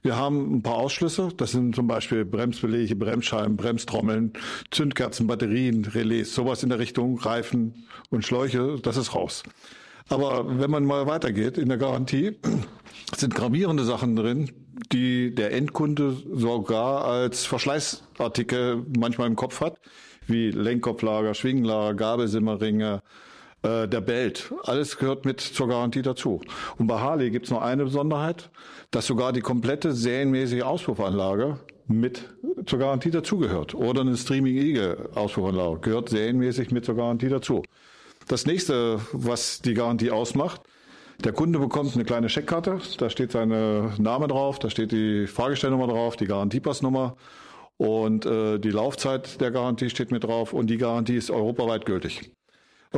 Wir 0.01 0.17
haben 0.17 0.57
ein 0.57 0.61
paar 0.61 0.75
Ausschlüsse. 0.75 1.29
Das 1.37 1.51
sind 1.51 1.73
zum 1.73 1.87
Beispiel 1.87 2.25
Bremsbeläge, 2.25 2.97
Bremsscheiben, 2.97 3.55
Bremstrommeln, 3.55 4.33
Zündkerzen, 4.71 5.27
Batterien, 5.27 5.85
Relais, 5.85 6.25
sowas 6.25 6.63
in 6.63 6.69
der 6.69 6.79
Richtung, 6.79 7.17
Reifen 7.17 7.85
und 8.09 8.25
Schläuche. 8.25 8.77
Das 8.83 8.97
ist 8.97 9.15
raus. 9.15 9.43
Aber 10.09 10.59
wenn 10.59 10.69
man 10.69 10.83
mal 10.83 11.07
weitergeht 11.07 11.57
in 11.57 11.69
der 11.69 11.77
Garantie, 11.77 12.37
sind 13.15 13.35
gravierende 13.35 13.85
Sachen 13.85 14.17
drin, 14.17 14.51
die 14.91 15.33
der 15.33 15.53
Endkunde 15.53 16.17
sogar 16.33 17.05
als 17.05 17.45
Verschleißartikel 17.45 18.85
manchmal 18.97 19.27
im 19.27 19.37
Kopf 19.37 19.61
hat, 19.61 19.79
wie 20.27 20.51
Lenkkopflager, 20.51 21.33
Schwinglager, 21.33 21.93
Gabelsimmerringe, 21.93 23.01
äh, 23.63 23.87
der 23.87 24.01
Belt. 24.01 24.53
Alles 24.63 24.97
gehört 24.97 25.25
mit 25.25 25.41
zur 25.41 25.67
Garantie 25.67 26.01
dazu. 26.01 26.41
Und 26.77 26.87
bei 26.87 26.99
Harley 26.99 27.31
gibt 27.31 27.45
es 27.45 27.51
noch 27.51 27.61
eine 27.61 27.85
Besonderheit, 27.85 28.49
dass 28.91 29.07
sogar 29.07 29.33
die 29.33 29.41
komplette 29.41 29.93
serienmäßige 29.93 30.63
Auspuffanlage 30.63 31.59
mit 31.87 32.29
zur 32.65 32.79
Garantie 32.79 33.11
dazugehört. 33.11 33.75
Oder 33.75 34.01
eine 34.01 34.17
Streaming 34.17 34.57
Eagle 34.57 35.09
Auspuffanlage 35.15 35.79
gehört 35.79 36.09
serienmäßig 36.09 36.71
mit 36.71 36.85
zur 36.85 36.95
Garantie 36.95 37.29
dazu. 37.29 37.63
Das 38.27 38.45
nächste, 38.45 38.99
was 39.11 39.61
die 39.61 39.73
Garantie 39.73 40.11
ausmacht, 40.11 40.61
der 41.23 41.31
Kunde 41.31 41.59
bekommt 41.59 41.95
eine 41.95 42.03
kleine 42.03 42.27
Scheckkarte, 42.27 42.79
da 42.97 43.09
steht 43.09 43.31
sein 43.31 43.49
Name 43.49 44.27
drauf, 44.27 44.59
da 44.59 44.69
steht 44.69 44.91
die 44.91 45.27
Fahrgestellnummer 45.27 45.87
drauf, 45.87 46.17
die 46.17 46.25
Garantiepassnummer 46.25 47.15
und 47.77 48.25
äh, 48.25 48.59
die 48.59 48.71
Laufzeit 48.71 49.39
der 49.39 49.51
Garantie 49.51 49.89
steht 49.89 50.11
mit 50.11 50.23
drauf 50.23 50.53
und 50.53 50.67
die 50.67 50.77
Garantie 50.77 51.15
ist 51.15 51.31
europaweit 51.31 51.85
gültig. 51.85 52.31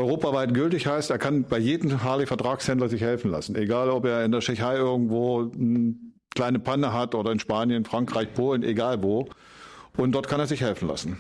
Europaweit 0.04 0.54
gültig 0.54 0.88
heißt, 0.88 1.10
er 1.10 1.18
kann 1.18 1.44
bei 1.44 1.58
jedem 1.58 2.04
Harley-Vertragshändler 2.04 2.90
sich 2.90 3.02
helfen 3.02 3.32
lassen. 3.32 3.56
Egal, 3.56 3.90
ob 3.90 4.06
er 4.06 4.26
in 4.26 4.32
der 4.32 4.42
Tschechei 4.42 4.76
irgendwo 4.76 5.52
eine 5.52 5.96
kleine 6.36 6.60
Panne 6.60 6.94
hat 6.94 7.16
oder 7.16 7.32
in 7.32 7.40
Spanien, 7.40 7.86
Frankreich, 7.86 8.34
Polen, 8.34 8.64
egal 8.64 9.02
wo. 9.02 9.28
Und 9.96 10.12
dort 10.14 10.28
kann 10.28 10.40
er 10.40 10.48
sich 10.48 10.62
helfen 10.62 10.88
lassen. 10.88 11.18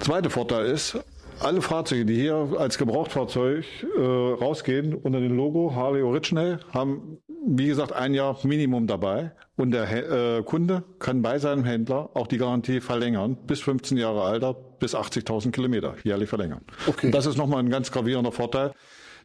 Zweiter 0.00 0.30
Vorteil 0.30 0.66
ist, 0.66 0.98
alle 1.40 1.62
Fahrzeuge, 1.62 2.04
die 2.04 2.14
hier 2.14 2.48
als 2.58 2.78
Gebrauchtfahrzeug 2.78 3.64
äh, 3.82 4.00
rausgehen 4.00 4.94
unter 4.94 5.20
dem 5.20 5.36
Logo 5.36 5.74
Harley 5.74 6.02
Original, 6.02 6.60
haben 6.72 7.18
wie 7.46 7.66
gesagt 7.66 7.92
ein 7.92 8.14
Jahr 8.14 8.38
Minimum 8.42 8.86
dabei 8.86 9.32
und 9.56 9.70
der 9.70 10.38
äh, 10.38 10.42
Kunde 10.42 10.84
kann 10.98 11.22
bei 11.22 11.38
seinem 11.38 11.64
Händler 11.64 12.10
auch 12.14 12.26
die 12.26 12.38
Garantie 12.38 12.80
verlängern 12.80 13.36
bis 13.46 13.60
15 13.60 13.96
Jahre 13.96 14.22
Alter 14.22 14.54
bis 14.54 14.94
80.000 14.94 15.52
Kilometer 15.52 15.94
jährlich 16.04 16.28
verlängern. 16.28 16.62
Okay. 16.86 17.06
Und 17.06 17.14
das 17.14 17.26
ist 17.26 17.36
nochmal 17.36 17.60
ein 17.60 17.70
ganz 17.70 17.90
gravierender 17.90 18.32
Vorteil, 18.32 18.72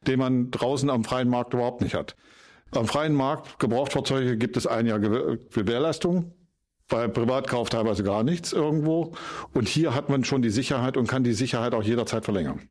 den 0.08 0.20
man 0.20 0.52
draußen 0.52 0.90
am 0.90 1.04
freien 1.04 1.30
Markt 1.30 1.54
überhaupt 1.54 1.82
nicht 1.82 1.96
hat. 1.96 2.16
Am 2.72 2.88
freien 2.88 3.14
Markt 3.14 3.60
Gebrauchtfahrzeuge 3.60 4.38
gibt 4.38 4.58
es 4.58 4.66
ein 4.66 4.86
Jahr 4.86 5.00
Gewährleistung 5.00 6.34
bei 6.94 7.08
Privatkauf 7.08 7.70
teilweise 7.70 8.04
gar 8.04 8.24
nichts 8.24 8.54
irgendwo. 8.54 9.14
Und 9.52 9.68
hier 9.68 9.96
hat 9.96 10.10
man 10.10 10.24
schon 10.24 10.44
die 10.44 10.52
Sicherheit 10.52 10.96
und 10.96 11.08
kann 11.08 11.24
die 11.24 11.34
Sicherheit 11.34 11.74
auch 11.74 11.82
jederzeit 11.82 12.24
verlängern. 12.24 12.70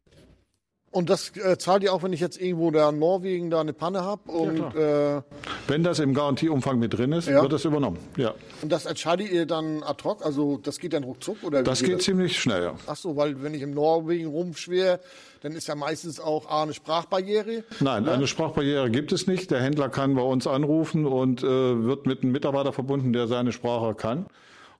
Und 0.92 1.08
das 1.08 1.34
äh, 1.36 1.56
zahlt 1.56 1.82
ihr 1.82 1.92
auch, 1.94 2.02
wenn 2.02 2.12
ich 2.12 2.20
jetzt 2.20 2.38
irgendwo 2.38 2.70
da 2.70 2.90
in 2.90 2.98
Norwegen 2.98 3.48
da 3.48 3.62
eine 3.62 3.72
Panne 3.72 4.02
habe? 4.02 4.22
Ja, 4.28 5.16
äh, 5.16 5.22
wenn 5.66 5.82
das 5.82 5.98
im 5.98 6.12
Garantieumfang 6.12 6.78
mit 6.78 6.92
drin 6.92 7.12
ist, 7.12 7.28
ja. 7.28 7.40
wird 7.40 7.50
das 7.50 7.64
übernommen. 7.64 7.98
Ja. 8.18 8.34
Und 8.60 8.70
das 8.70 8.84
entscheidet 8.84 9.32
ihr 9.32 9.46
dann 9.46 9.82
ad 9.82 10.04
hoc? 10.04 10.22
Also 10.24 10.58
das 10.62 10.78
geht 10.78 10.92
dann 10.92 11.04
ruckzuck? 11.04 11.42
Oder 11.44 11.62
das 11.62 11.82
geht 11.82 11.96
das? 11.96 12.04
ziemlich 12.04 12.38
schnell, 12.38 12.62
ja. 12.62 12.74
Ach 12.86 12.96
so, 12.96 13.16
weil 13.16 13.42
wenn 13.42 13.54
ich 13.54 13.62
in 13.62 13.72
Norwegen 13.72 14.28
rumschwer, 14.28 15.00
dann 15.40 15.52
ist 15.52 15.66
ja 15.66 15.74
meistens 15.74 16.20
auch 16.20 16.50
A, 16.50 16.62
eine 16.62 16.74
Sprachbarriere. 16.74 17.64
Nein, 17.80 18.04
ne? 18.04 18.12
eine 18.12 18.26
Sprachbarriere 18.26 18.90
gibt 18.90 19.12
es 19.12 19.26
nicht. 19.26 19.50
Der 19.50 19.62
Händler 19.62 19.88
kann 19.88 20.14
bei 20.14 20.22
uns 20.22 20.46
anrufen 20.46 21.06
und 21.06 21.42
äh, 21.42 21.46
wird 21.46 22.04
mit 22.04 22.22
einem 22.22 22.32
Mitarbeiter 22.32 22.74
verbunden, 22.74 23.14
der 23.14 23.28
seine 23.28 23.52
Sprache 23.52 23.94
kann. 23.94 24.26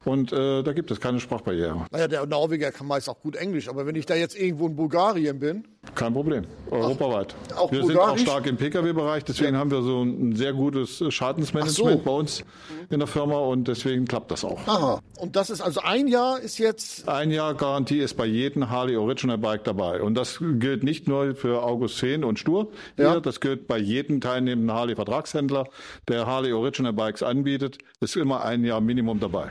Und 0.04 0.32
äh, 0.32 0.62
da 0.62 0.72
gibt 0.72 0.90
es 0.90 1.00
keine 1.00 1.20
Sprachbarriere. 1.20 1.86
Naja, 1.90 2.08
der 2.08 2.26
Norweger 2.26 2.72
kann 2.72 2.88
meist 2.88 3.08
auch 3.08 3.20
gut 3.20 3.36
Englisch, 3.36 3.68
aber 3.68 3.86
wenn 3.86 3.94
ich 3.94 4.06
da 4.06 4.14
jetzt 4.14 4.38
irgendwo 4.38 4.66
in 4.66 4.74
Bulgarien 4.74 5.38
bin. 5.38 5.64
Kein 5.94 6.12
Problem, 6.12 6.44
europaweit. 6.70 7.34
Ach, 7.52 7.58
auch 7.58 7.72
wir 7.72 7.84
sind 7.84 7.98
auch 7.98 8.16
stark 8.16 8.46
im 8.46 8.56
Pkw-Bereich, 8.56 9.24
deswegen 9.24 9.54
ja. 9.54 9.60
haben 9.60 9.70
wir 9.70 9.82
so 9.82 10.02
ein 10.02 10.34
sehr 10.34 10.52
gutes 10.52 11.02
Schadensmanagement 11.08 11.98
so. 11.98 12.04
bei 12.04 12.10
uns 12.10 12.44
in 12.90 12.98
der 12.98 13.08
Firma 13.08 13.38
und 13.38 13.68
deswegen 13.68 14.06
klappt 14.06 14.30
das 14.30 14.44
auch. 14.44 14.60
Aha. 14.66 15.00
Und 15.18 15.36
das 15.36 15.50
ist 15.50 15.60
also 15.60 15.80
ein 15.80 16.08
Jahr 16.08 16.40
ist 16.40 16.58
jetzt. 16.58 17.08
Ein 17.08 17.30
Jahr 17.30 17.54
Garantie 17.54 17.98
ist 17.98 18.14
bei 18.16 18.26
jedem 18.26 18.70
Harley 18.70 18.96
Original 18.96 19.38
Bike 19.38 19.64
dabei. 19.64 20.02
Und 20.02 20.14
das 20.14 20.38
gilt 20.40 20.82
nicht 20.82 21.08
nur 21.08 21.34
für 21.34 21.62
August 21.62 21.98
Feen 21.98 22.24
und 22.24 22.38
Stur. 22.38 22.68
Ja. 22.96 23.12
Hier, 23.12 23.20
das 23.20 23.40
gilt 23.40 23.66
bei 23.66 23.78
jedem 23.78 24.20
teilnehmenden 24.20 24.74
Harley-Vertragshändler, 24.74 25.68
der 26.08 26.26
Harley 26.26 26.52
Original 26.52 26.92
Bikes 26.92 27.22
anbietet, 27.22 27.78
ist 28.00 28.16
immer 28.16 28.44
ein 28.44 28.64
Jahr 28.64 28.80
Minimum 28.80 29.20
dabei. 29.20 29.48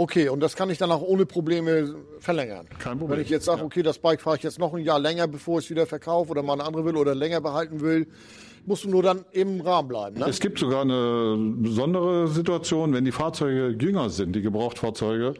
Okay, 0.00 0.28
und 0.28 0.38
das 0.38 0.54
kann 0.54 0.70
ich 0.70 0.78
dann 0.78 0.92
auch 0.92 1.02
ohne 1.02 1.26
Probleme 1.26 1.96
verlängern. 2.20 2.68
Kein 2.78 3.00
Problem. 3.00 3.18
Wenn 3.18 3.24
ich 3.24 3.30
jetzt 3.30 3.46
sage, 3.46 3.64
okay, 3.64 3.82
das 3.82 3.98
Bike 3.98 4.20
fahre 4.20 4.36
ich 4.36 4.44
jetzt 4.44 4.60
noch 4.60 4.72
ein 4.72 4.84
Jahr 4.84 5.00
länger, 5.00 5.26
bevor 5.26 5.58
ich 5.58 5.64
es 5.64 5.70
wieder 5.72 5.86
verkaufe 5.86 6.30
oder 6.30 6.42
mal 6.44 6.52
eine 6.52 6.62
andere 6.62 6.84
will 6.84 6.96
oder 6.96 7.16
länger 7.16 7.40
behalten 7.40 7.80
will, 7.80 8.06
musst 8.64 8.84
du 8.84 8.90
nur 8.90 9.02
dann 9.02 9.24
im 9.32 9.60
Rahmen 9.60 9.88
bleiben. 9.88 10.20
Ne? 10.20 10.26
Es 10.28 10.38
gibt 10.38 10.60
sogar 10.60 10.82
eine 10.82 11.36
besondere 11.36 12.28
Situation, 12.28 12.92
wenn 12.92 13.04
die 13.04 13.10
Fahrzeuge 13.10 13.76
jünger 13.84 14.08
sind, 14.08 14.36
die 14.36 14.42
Gebrauchtfahrzeuge, 14.42 15.34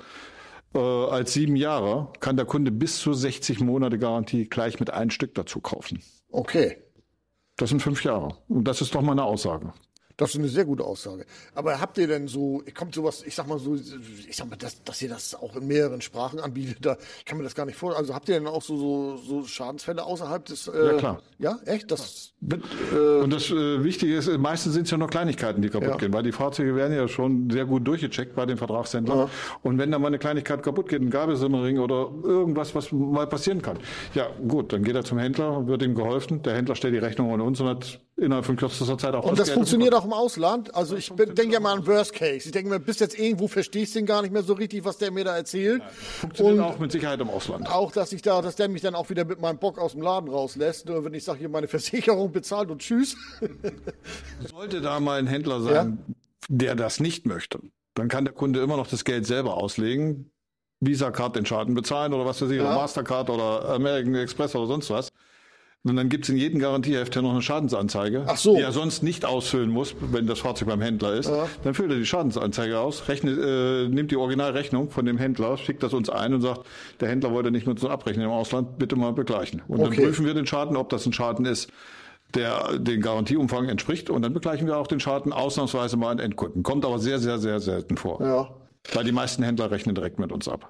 äh, 0.75 0.79
als 0.79 1.35
sieben 1.35 1.55
Jahre, 1.55 2.09
kann 2.19 2.37
der 2.37 2.45
Kunde 2.45 2.73
bis 2.73 2.99
zu 2.99 3.13
60 3.13 3.61
Monate 3.61 3.97
Garantie 3.97 4.47
gleich 4.47 4.81
mit 4.81 4.91
einem 4.91 5.11
Stück 5.11 5.37
dazu 5.37 5.61
kaufen. 5.61 6.03
Okay. 6.33 6.79
Das 7.59 7.71
sind 7.71 7.81
fünf 7.81 8.03
Jahre. 8.03 8.37
Und 8.49 8.65
das 8.65 8.81
ist 8.81 8.93
doch 8.93 9.03
mal 9.03 9.13
eine 9.13 9.23
Aussage. 9.23 9.73
Das 10.19 10.31
ist 10.31 10.37
eine 10.37 10.49
sehr 10.49 10.65
gute 10.65 10.83
Aussage. 10.83 11.25
Aber 11.55 11.81
habt 11.81 11.97
ihr 11.97 12.09
denn 12.09 12.27
so, 12.27 12.61
kommt 12.77 12.93
sowas, 12.93 13.23
ich 13.25 13.37
sag 13.37 13.47
mal 13.47 13.61
so, 13.61 13.77
ich 13.77 14.37
sag 14.37 14.51
mal, 14.51 14.57
dass, 14.57 14.83
dass 14.83 15.01
ihr 15.01 15.09
das 15.09 15.37
auch 15.37 15.55
in 15.55 15.69
mehreren 15.69 16.01
Sprachen 16.01 16.41
anbietet, 16.41 16.79
da 16.85 16.97
kann 17.25 17.39
man 17.39 17.45
das 17.45 17.55
gar 17.55 17.67
nicht 17.67 17.77
vor. 17.77 17.97
Also 17.97 18.13
habt 18.17 18.29
ihr 18.29 18.35
denn 18.35 18.49
auch 18.49 18.61
so, 18.61 18.77
so, 18.77 19.17
so 19.17 19.45
Schadensfälle 19.45 20.03
außerhalb 20.03 20.45
des. 20.45 20.67
Äh, 20.67 20.87
ja, 20.87 20.93
klar. 20.95 21.23
Ja, 21.39 21.59
echt? 21.67 21.93
Das, 21.93 22.33
äh, 22.43 22.97
Und 23.23 23.33
das 23.33 23.49
äh, 23.51 23.85
Wichtige 23.85 24.17
ist, 24.17 24.29
meistens 24.39 24.75
sind 24.75 24.87
es 24.87 24.91
ja 24.91 24.99
nur 24.99 25.07
Kleinigkeiten, 25.07 25.63
die 25.63 25.69
kaputt 25.69 25.89
ja. 25.89 25.97
gehen, 25.97 26.13
weil 26.13 26.25
die 26.25 26.33
Fahrzeuge 26.33 26.75
werden 26.75 26.97
ja 26.97 27.07
schon 27.07 27.49
sehr 27.49 27.65
gut 27.65 27.87
durchgecheckt 27.87 28.35
bei 28.35 28.45
den 28.45 28.57
Vertragshändlern. 28.57 29.19
Ja. 29.19 29.31
Und 29.63 29.79
wenn 29.79 29.93
da 29.93 30.01
mal 30.01 30.09
eine 30.09 30.19
Kleinigkeit 30.19 30.65
kaputt 30.65 30.89
geht, 30.89 31.01
ein 31.01 31.11
Gabelsimmering 31.11 31.79
oder 31.79 32.11
irgendwas, 32.25 32.75
was 32.75 32.91
mal 32.91 33.29
passieren 33.29 33.63
kann, 33.63 33.79
ja 34.15 34.27
gut, 34.49 34.73
dann 34.73 34.83
geht 34.83 34.97
er 34.97 35.05
zum 35.05 35.19
Händler, 35.19 35.69
wird 35.69 35.85
ihm 35.85 35.95
geholfen, 35.95 36.43
der 36.43 36.57
Händler 36.57 36.75
stellt 36.75 36.95
die 36.95 36.99
Rechnung 36.99 37.33
an 37.33 37.41
uns 37.41 37.61
und 37.61 37.69
hat 37.69 38.01
innerhalb 38.19 38.45
von 38.45 38.57
kürzester 38.57 38.99
Zeit 38.99 39.15
auch 39.15 39.25
Und 39.25 39.39
das, 39.39 39.47
das 39.47 39.55
funktioniert 39.55 39.95
auch 39.95 40.05
im 40.05 40.13
Ausland? 40.13 40.75
Also 40.75 40.97
ich 40.97 41.11
denke 41.11 41.53
ja 41.53 41.61
mal 41.61 41.73
an 41.73 41.87
Worst 41.87 42.13
Case. 42.13 42.47
Ich 42.47 42.51
denke 42.51 42.71
mir, 42.71 42.81
bis 42.81 42.99
jetzt 42.99 43.19
irgendwo 43.19 43.49
verstehe 43.49 43.83
ich 43.83 43.93
den 43.93 44.07
gar 44.07 44.23
nicht 44.23 44.33
mehr 44.33 44.43
so 44.43 44.55
richtig, 44.55 44.85
was 44.85 44.99
der 44.99 45.11
mir 45.11 45.25
da 45.25 45.37
erzählt. 45.37 45.79
Nein, 45.79 45.89
funktioniert 45.93 46.59
und 46.59 46.65
auch 46.65 46.79
mit 46.79 46.93
Sicherheit 46.93 47.21
im 47.21 47.31
Ausland. 47.31 47.69
Auch, 47.71 47.93
dass 47.93 48.13
ich 48.13 48.23
da, 48.23 48.43
dass 48.43 48.57
der 48.57 48.69
mich 48.69 48.83
dann 48.83 48.95
auch 48.95 49.09
wieder 49.11 49.25
mit 49.25 49.41
meinem 49.41 49.59
Bock 49.59 49.79
aus 49.79 49.93
dem 49.93 50.03
Laden 50.03 50.29
rauslässt, 50.29 50.87
nur 50.87 51.05
wenn 51.05 51.15
ich 51.15 51.25
sage, 51.25 51.39
hier 51.39 51.49
meine 51.49 51.69
Versicherung 51.69 52.33
bezahlt 52.33 52.71
und 52.71 52.81
tschüss. 52.81 53.17
Sollte 54.51 54.81
da 54.81 55.01
mal 55.01 55.19
ein 55.19 55.27
Händler 55.27 55.61
sein, 55.61 55.99
ja? 56.09 56.15
der 56.49 56.75
das 56.75 57.01
nicht 57.01 57.27
möchte, 57.27 57.61
dann 57.95 58.09
kann 58.09 58.25
der 58.25 58.35
Kunde 58.35 58.61
immer 58.61 58.77
noch 58.77 58.89
das 58.89 59.05
Geld 59.05 59.27
selber 59.27 59.57
auslegen. 59.57 60.31
Visa-Card 60.81 61.35
den 61.35 61.45
Schaden 61.45 61.75
bezahlen 61.75 62.13
oder 62.13 62.25
was 62.25 62.41
weiß 62.41 62.51
ich, 62.51 62.59
ja. 62.59 62.65
oder 62.65 62.75
Mastercard 62.75 63.31
oder 63.31 63.69
American 63.71 64.15
Express 64.15 64.55
oder 64.55 64.67
sonst 64.67 64.91
was. 64.91 65.09
Und 65.85 65.97
dann 65.97 66.09
gibt 66.09 66.25
es 66.25 66.31
in 66.31 66.37
jedem 66.37 66.61
Garantieheft 66.61 67.15
ja 67.15 67.23
noch 67.23 67.31
eine 67.31 67.41
Schadensanzeige, 67.41 68.27
so. 68.37 68.57
die 68.57 68.63
er 68.63 68.73
sonst 68.73 69.03
nicht 69.03 69.25
ausfüllen 69.25 69.71
muss, 69.71 69.95
wenn 70.01 70.27
das 70.27 70.41
Fahrzeug 70.41 70.69
beim 70.69 70.81
Händler 70.81 71.15
ist. 71.15 71.29
Ja. 71.29 71.49
Dann 71.63 71.73
füllt 71.73 71.91
er 71.91 71.97
die 71.97 72.05
Schadensanzeige 72.05 72.79
aus, 72.81 73.09
rechnet, 73.09 73.39
äh, 73.39 73.89
nimmt 73.89 74.11
die 74.11 74.17
Originalrechnung 74.17 74.91
von 74.91 75.07
dem 75.07 75.19
Händler, 75.19 75.57
schickt 75.57 75.83
das 75.83 75.95
uns 75.95 76.11
ein 76.11 76.35
und 76.35 76.41
sagt, 76.41 76.67
der 77.01 77.09
Händler 77.09 77.33
wollte 77.33 77.51
nicht 77.53 77.67
nur 77.67 77.77
zum 77.77 77.91
Abrechnen 77.91 78.27
im 78.27 78.33
Ausland, 78.33 78.79
bitte 78.79 78.97
mal 78.97 79.13
begleichen. 79.13 79.63
Und 79.69 79.81
okay. 79.81 79.97
dann 79.97 80.05
prüfen 80.05 80.27
wir 80.27 80.35
den 80.35 80.47
Schaden, 80.47 80.77
ob 80.77 80.89
das 80.89 81.07
ein 81.07 81.13
Schaden 81.13 81.47
ist, 81.47 81.71
der 82.35 82.79
den 82.79 83.01
Garantieumfang 83.01 83.69
entspricht. 83.69 84.11
Und 84.11 84.23
dann 84.23 84.35
begleichen 84.35 84.67
wir 84.67 84.77
auch 84.77 84.89
den 84.89 85.01
Schaden 85.01 85.33
ausnahmsweise 85.33 85.97
mal 85.97 86.11
an 86.11 86.19
Endkunden. 86.19 86.65
Kommt 86.65 86.85
aber 86.85 86.99
sehr, 86.99 87.21
sehr, 87.21 87.39
sehr 87.39 87.61
selten 87.61 87.97
vor. 87.97 88.21
Ja. 88.21 88.51
Weil 88.95 89.05
die 89.05 89.13
meisten 89.13 89.43
Händler 89.43 89.71
rechnen 89.71 89.95
direkt 89.95 90.19
mit 90.19 90.33
uns 90.33 90.49
ab. 90.49 90.69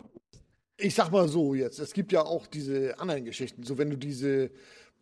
Ich 0.76 0.94
sag 0.94 1.10
mal 1.10 1.28
so 1.28 1.54
jetzt, 1.54 1.80
es 1.80 1.92
gibt 1.92 2.12
ja 2.12 2.22
auch 2.22 2.46
diese 2.46 3.00
anderen 3.00 3.24
Geschichten. 3.24 3.64
So 3.64 3.78
wenn 3.78 3.90
du 3.90 3.96
diese 3.96 4.50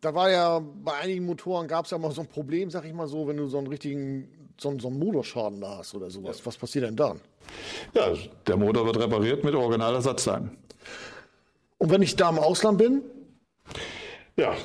da 0.01 0.13
war 0.13 0.29
ja 0.29 0.59
bei 0.59 0.93
einigen 0.93 1.25
Motoren 1.25 1.67
gab 1.67 1.85
es 1.85 1.91
ja 1.91 1.97
mal 1.97 2.11
so 2.11 2.21
ein 2.21 2.27
Problem, 2.27 2.69
sag 2.69 2.85
ich 2.85 2.93
mal 2.93 3.07
so, 3.07 3.27
wenn 3.27 3.37
du 3.37 3.47
so 3.47 3.57
einen 3.57 3.67
richtigen, 3.67 4.51
so, 4.59 4.77
so 4.79 4.87
einen 4.87 4.99
Motorschaden 4.99 5.61
da 5.61 5.77
hast 5.77 5.95
oder 5.95 6.09
sowas. 6.09 6.39
Ja. 6.39 6.45
Was 6.45 6.57
passiert 6.57 6.85
denn 6.85 6.95
dann? 6.95 7.19
Ja, 7.93 8.13
der 8.45 8.57
Motor 8.57 8.85
wird 8.85 8.99
repariert 8.99 9.43
mit 9.43 9.55
Originalersatzteilen. 9.55 10.57
Und 11.77 11.89
wenn 11.91 12.01
ich 12.01 12.15
da 12.15 12.29
im 12.29 12.39
Ausland 12.39 12.77
bin? 12.77 13.01
Ja, 14.35 14.55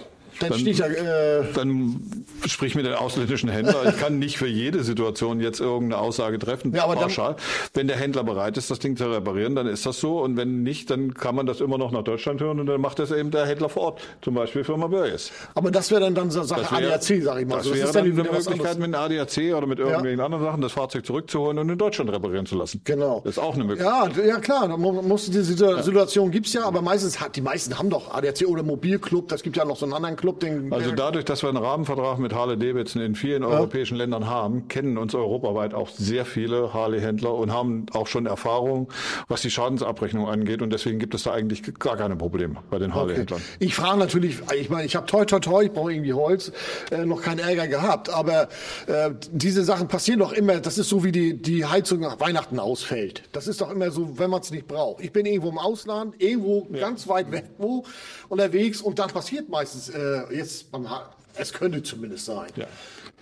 Dann, 0.42 0.50
dann, 0.50 0.58
steht 0.60 0.80
da, 0.80 0.86
äh 0.86 1.44
dann 1.54 2.24
sprich 2.46 2.74
mit 2.74 2.86
den 2.86 2.94
ausländischen 2.94 3.48
Händlern. 3.48 3.88
Ich 3.88 3.98
kann 3.98 4.18
nicht 4.18 4.38
für 4.38 4.46
jede 4.46 4.82
Situation 4.84 5.40
jetzt 5.40 5.60
irgendeine 5.60 6.00
Aussage 6.02 6.38
treffen, 6.38 6.74
ja, 6.74 6.84
aber 6.84 6.96
pauschal. 6.96 7.34
Dann, 7.34 7.44
wenn 7.74 7.88
der 7.88 7.96
Händler 7.96 8.24
bereit 8.24 8.56
ist, 8.56 8.70
das 8.70 8.78
Ding 8.78 8.96
zu 8.96 9.10
reparieren, 9.10 9.54
dann 9.54 9.66
ist 9.66 9.86
das 9.86 10.00
so. 10.00 10.20
Und 10.20 10.36
wenn 10.36 10.62
nicht, 10.62 10.90
dann 10.90 11.14
kann 11.14 11.34
man 11.34 11.46
das 11.46 11.60
immer 11.60 11.78
noch 11.78 11.92
nach 11.92 12.02
Deutschland 12.02 12.40
hören 12.40 12.60
und 12.60 12.66
dann 12.66 12.80
macht 12.80 12.98
das 12.98 13.10
eben 13.10 13.30
der 13.30 13.46
Händler 13.46 13.68
vor 13.68 13.82
Ort. 13.82 14.00
Zum 14.22 14.34
Beispiel 14.34 14.64
Firma 14.64 14.86
Börjes. 14.86 15.30
Aber 15.54 15.70
das 15.70 15.90
wäre 15.90 16.00
dann, 16.00 16.14
dann 16.14 16.30
Sache 16.30 16.62
wär, 16.70 16.72
ADAC, 16.72 17.22
sag 17.22 17.40
ich 17.40 17.46
mal. 17.46 17.56
Das, 17.56 17.68
das 17.68 17.74
wäre 17.74 17.86
ist 17.86 17.94
dann, 17.94 18.16
dann 18.16 18.26
eine 18.26 18.38
Möglichkeit 18.38 18.78
mit 18.78 18.94
einem 18.94 18.94
ADAC 18.94 19.54
oder 19.54 19.66
mit 19.66 19.78
irgendwelchen 19.78 20.18
ja. 20.18 20.24
anderen 20.24 20.44
Sachen, 20.44 20.60
das 20.60 20.72
Fahrzeug 20.72 21.06
zurückzuholen 21.06 21.58
und 21.58 21.68
in 21.68 21.78
Deutschland 21.78 22.10
reparieren 22.10 22.46
zu 22.46 22.56
lassen. 22.56 22.80
Genau. 22.84 23.20
Das 23.24 23.36
ist 23.36 23.38
auch 23.38 23.54
eine 23.54 23.64
Möglichkeit. 23.64 24.16
Ja, 24.16 24.24
ja 24.24 24.38
klar. 24.38 24.76
Muss, 24.76 25.26
diese 25.26 25.44
Situation 25.82 26.30
gibt's 26.30 26.52
ja, 26.52 26.64
aber 26.64 26.82
meistens 26.82 27.20
hat, 27.20 27.36
die 27.36 27.40
meisten 27.40 27.78
haben 27.78 27.90
doch 27.90 28.12
ADAC 28.12 28.46
oder 28.46 28.62
Mobilclub. 28.62 29.28
Das 29.28 29.42
gibt 29.42 29.56
ja 29.56 29.64
noch 29.64 29.76
so 29.76 29.86
einen 29.86 29.94
anderen 29.94 30.16
Club, 30.16 30.31
den. 30.38 30.72
Also 30.72 30.92
dadurch, 30.92 31.24
dass 31.24 31.42
wir 31.42 31.48
einen 31.48 31.58
Rahmenvertrag 31.58 32.18
mit 32.18 32.34
Harley 32.34 32.56
Davidson 32.56 33.02
in 33.02 33.14
vielen 33.14 33.42
ja. 33.42 33.48
europäischen 33.48 33.96
Ländern 33.96 34.28
haben, 34.28 34.68
kennen 34.68 34.98
uns 34.98 35.14
europaweit 35.14 35.74
auch 35.74 35.88
sehr 35.90 36.24
viele 36.24 36.72
Harley-Händler 36.72 37.34
und 37.34 37.52
haben 37.52 37.86
auch 37.92 38.06
schon 38.06 38.26
Erfahrung, 38.26 38.88
was 39.28 39.42
die 39.42 39.50
Schadensabrechnung 39.50 40.28
angeht. 40.28 40.62
Und 40.62 40.72
deswegen 40.72 40.98
gibt 40.98 41.14
es 41.14 41.24
da 41.24 41.32
eigentlich 41.32 41.62
gar 41.78 41.96
keine 41.96 42.16
Probleme 42.16 42.56
bei 42.70 42.78
den 42.78 42.94
Harley-Händlern. 42.94 43.40
Okay. 43.40 43.64
Ich 43.64 43.74
frage 43.74 43.98
natürlich, 43.98 44.38
ich 44.54 44.70
meine, 44.70 44.84
ich 44.86 44.96
habe 44.96 45.06
toi 45.06 45.24
toi 45.24 45.40
toi, 45.40 45.64
ich 45.64 45.72
brauche 45.72 45.92
irgendwie 45.92 46.12
Holz, 46.12 46.52
äh, 46.90 47.04
noch 47.04 47.22
keinen 47.22 47.40
Ärger 47.40 47.68
gehabt. 47.68 48.10
Aber 48.10 48.48
äh, 48.86 49.10
diese 49.30 49.64
Sachen 49.64 49.88
passieren 49.88 50.20
doch 50.20 50.32
immer. 50.32 50.60
Das 50.60 50.78
ist 50.78 50.88
so 50.88 51.04
wie 51.04 51.12
die, 51.12 51.40
die 51.40 51.64
Heizung 51.64 52.00
nach 52.00 52.20
Weihnachten 52.20 52.58
ausfällt. 52.58 53.22
Das 53.32 53.46
ist 53.46 53.60
doch 53.60 53.70
immer 53.70 53.90
so, 53.90 54.18
wenn 54.18 54.30
man 54.30 54.40
es 54.40 54.50
nicht 54.50 54.66
braucht. 54.66 55.02
Ich 55.02 55.12
bin 55.12 55.26
irgendwo 55.26 55.50
im 55.50 55.58
Ausland, 55.58 56.14
irgendwo 56.18 56.66
ja. 56.72 56.80
ganz 56.80 57.08
weit 57.08 57.30
weg 57.30 57.44
wo 57.58 57.84
unterwegs 58.28 58.80
und 58.80 58.98
dann 58.98 59.10
passiert 59.10 59.48
meistens 59.48 59.88
äh, 59.88 60.21
jetzt 60.30 60.70
beim 60.70 60.86
es 61.34 61.52
könnte 61.52 61.82
zumindest 61.82 62.26
sein. 62.26 62.48
Ja. 62.56 62.66